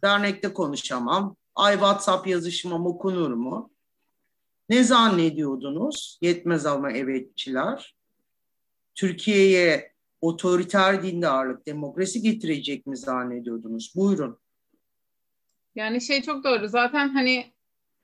dernekte 0.02 0.52
konuşamam, 0.52 1.36
ay 1.54 1.74
WhatsApp 1.74 2.26
yazışmam 2.26 2.86
okunur 2.86 3.30
mu? 3.30 3.70
Ne 4.68 4.84
zannediyordunuz? 4.84 6.18
Yetmez 6.22 6.66
ama 6.66 6.92
evetçiler. 6.92 7.94
Türkiye'ye 8.94 9.94
otoriter 10.20 11.02
dindarlık, 11.02 11.66
demokrasi 11.66 12.22
getirecek 12.22 12.87
mi 12.87 12.96
zannediyordunuz? 12.96 13.92
Buyurun. 13.96 14.38
Yani 15.74 16.00
şey 16.00 16.22
çok 16.22 16.44
doğru. 16.44 16.68
Zaten 16.68 17.09
hani 17.09 17.54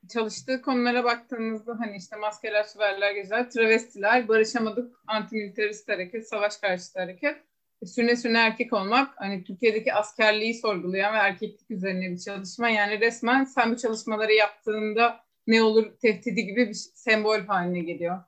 çalıştığı 0.09 0.62
konulara 0.62 1.05
baktığımızda 1.05 1.79
hani 1.79 1.96
işte 1.96 2.16
maskeler, 2.16 2.64
süverler, 2.64 3.14
güzel, 3.14 3.50
travestiler, 3.50 4.29
barışamadık, 4.29 4.96
antimilitarist 5.07 5.88
hareket, 5.88 6.29
savaş 6.29 6.57
karşıtı 6.57 7.00
hareket, 7.00 7.37
e, 7.83 7.87
sürüne 7.87 8.16
sürüne 8.16 8.38
erkek 8.38 8.72
olmak, 8.72 9.14
hani 9.16 9.44
Türkiye'deki 9.44 9.94
askerliği 9.94 10.55
sorgulayan 10.55 11.14
ve 11.14 11.18
erkeklik 11.18 11.70
üzerine 11.70 12.11
bir 12.11 12.18
çalışma. 12.18 12.68
Yani 12.68 13.00
resmen 13.00 13.44
sen 13.44 13.72
bu 13.72 13.76
çalışmaları 13.76 14.33
yaptığında 14.33 15.20
ne 15.46 15.62
olur 15.62 15.98
tehdidi 16.03 16.44
gibi 16.46 16.68
bir 16.68 16.74
sembol 16.74 17.40
haline 17.40 17.81
geliyor. 17.81 18.18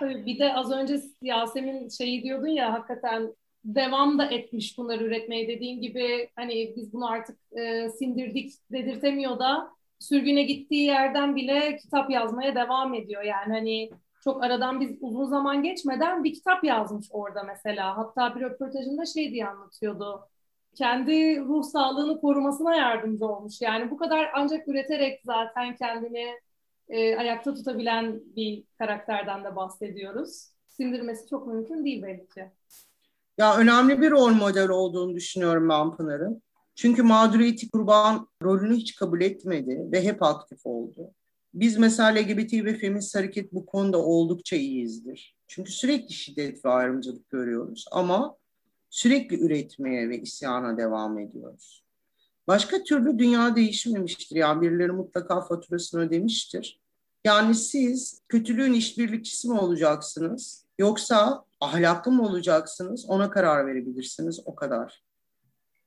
Tabii 0.00 0.26
bir 0.26 0.38
de 0.38 0.54
az 0.54 0.72
önce 0.72 1.00
Yasemin 1.22 1.88
şeyi 1.88 2.22
diyordun 2.22 2.46
ya 2.48 2.72
hakikaten 2.72 3.34
devam 3.64 4.18
da 4.18 4.24
etmiş 4.30 4.78
bunları 4.78 5.04
üretmeye 5.04 5.48
dediğin 5.48 5.80
gibi 5.80 6.30
hani 6.36 6.72
biz 6.76 6.92
bunu 6.92 7.10
artık 7.10 7.38
e, 7.58 7.88
sindirdik 7.90 8.52
dedirtemiyor 8.72 9.38
da 9.38 9.70
sürgüne 9.98 10.42
gittiği 10.42 10.84
yerden 10.86 11.36
bile 11.36 11.76
kitap 11.76 12.10
yazmaya 12.10 12.54
devam 12.54 12.94
ediyor. 12.94 13.22
Yani 13.22 13.52
hani 13.52 13.90
çok 14.20 14.44
aradan 14.44 14.80
biz 14.80 14.96
uzun 15.00 15.24
zaman 15.24 15.62
geçmeden 15.62 16.24
bir 16.24 16.34
kitap 16.34 16.64
yazmış 16.64 17.06
orada 17.10 17.42
mesela. 17.42 17.96
Hatta 17.96 18.36
bir 18.36 18.40
röportajında 18.40 19.06
şey 19.06 19.30
diye 19.32 19.46
anlatıyordu. 19.48 20.28
Kendi 20.74 21.40
ruh 21.40 21.62
sağlığını 21.62 22.20
korumasına 22.20 22.76
yardımcı 22.76 23.26
olmuş. 23.26 23.60
Yani 23.60 23.90
bu 23.90 23.96
kadar 23.96 24.30
ancak 24.34 24.68
üreterek 24.68 25.20
zaten 25.24 25.76
kendini 25.76 26.26
e, 26.92 27.16
ayakta 27.16 27.54
tutabilen 27.54 28.20
bir 28.36 28.64
karakterden 28.78 29.44
de 29.44 29.56
bahsediyoruz. 29.56 30.48
Sindirmesi 30.68 31.28
çok 31.28 31.46
mümkün 31.46 31.84
değil 31.84 32.02
belki. 32.02 32.50
Ya 33.38 33.56
önemli 33.56 34.00
bir 34.00 34.10
rol 34.10 34.30
model 34.30 34.68
olduğunu 34.68 35.14
düşünüyorum 35.14 35.68
ben 35.68 35.96
Pınar'ın. 35.96 36.42
Çünkü 36.74 37.02
mağduriyeti 37.02 37.70
kurban 37.70 38.28
rolünü 38.42 38.76
hiç 38.76 38.94
kabul 38.94 39.20
etmedi 39.20 39.88
ve 39.92 40.04
hep 40.04 40.22
aktif 40.22 40.66
oldu. 40.66 41.10
Biz 41.54 41.78
mesela 41.78 42.08
LGBT 42.08 42.52
ve 42.52 42.74
feminist 42.74 43.16
hareket 43.16 43.52
bu 43.52 43.66
konuda 43.66 43.98
oldukça 43.98 44.56
iyiyizdir. 44.56 45.36
Çünkü 45.48 45.72
sürekli 45.72 46.14
şiddet 46.14 46.64
ve 46.64 46.68
ayrımcılık 46.68 47.30
görüyoruz 47.30 47.84
ama 47.92 48.36
sürekli 48.90 49.40
üretmeye 49.40 50.08
ve 50.08 50.18
isyana 50.20 50.78
devam 50.78 51.18
ediyoruz. 51.18 51.84
Başka 52.46 52.82
türlü 52.82 53.18
dünya 53.18 53.56
değişmemiştir. 53.56 54.36
Yani 54.36 54.62
birileri 54.62 54.92
mutlaka 54.92 55.40
faturasını 55.40 56.00
ödemiştir. 56.00 56.81
Yani 57.24 57.54
siz 57.54 58.22
kötülüğün 58.28 58.72
işbirlikçisi 58.72 59.48
mi 59.48 59.58
olacaksınız? 59.58 60.66
Yoksa 60.78 61.44
ahlaklı 61.60 62.12
mı 62.12 62.22
olacaksınız? 62.22 63.06
Ona 63.08 63.30
karar 63.30 63.66
verebilirsiniz. 63.66 64.40
O 64.44 64.54
kadar. 64.54 65.02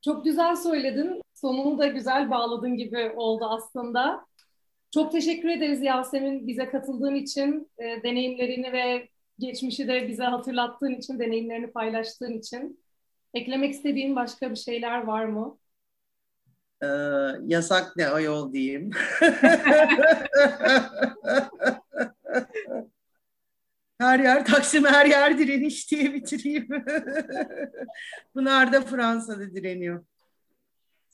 Çok 0.02 0.26
güzel 0.26 0.56
söyledin. 0.56 1.22
Sonunu 1.34 1.80
da 1.80 1.88
güzel 1.88 2.32
bağladın 2.32 2.78
gibi 2.78 3.14
oldu 3.16 3.46
aslında. 3.46 4.26
Çok 4.92 5.12
teşekkür 5.12 5.50
ederiz 5.50 5.82
Yasemin 5.82 6.48
bize 6.48 6.70
katıldığın 6.70 7.16
için, 7.16 7.72
e, 7.78 8.04
deneyimlerini 8.04 8.74
ve 8.74 9.10
geçmişi 9.40 9.88
de 9.88 10.08
bize 10.08 10.24
hatırlattığın 10.24 10.96
için, 10.96 11.20
deneyimlerini 11.20 11.72
paylaştığın 11.72 12.34
için. 12.34 12.80
Eklemek 13.34 13.74
istediğin 13.74 14.16
başka 14.16 14.52
bir 14.52 14.56
şeyler 14.56 15.04
var 15.04 15.26
mı? 15.26 15.58
Ee, 16.84 16.88
yasak 17.46 17.98
ne 17.98 18.08
ayol 18.08 18.54
diyeyim. 18.54 18.92
her 24.00 24.20
yer 24.20 24.46
Taksim, 24.46 24.86
her 24.86 25.06
yer 25.06 25.38
direniş 25.38 25.92
diye 25.92 26.14
bitireyim. 26.14 26.68
Bunlar 28.36 28.74
da 28.74 28.82
Fransa'da 28.82 29.56
direniyor. 29.56 30.06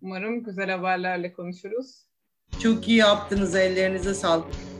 Umarım 0.01 0.43
güzel 0.43 0.69
haberlerle 0.69 1.33
konuşuruz. 1.33 2.05
Çok 2.63 2.87
iyi 2.87 2.97
yaptınız. 2.97 3.55
Ellerinize 3.55 4.13
sağlık. 4.13 4.74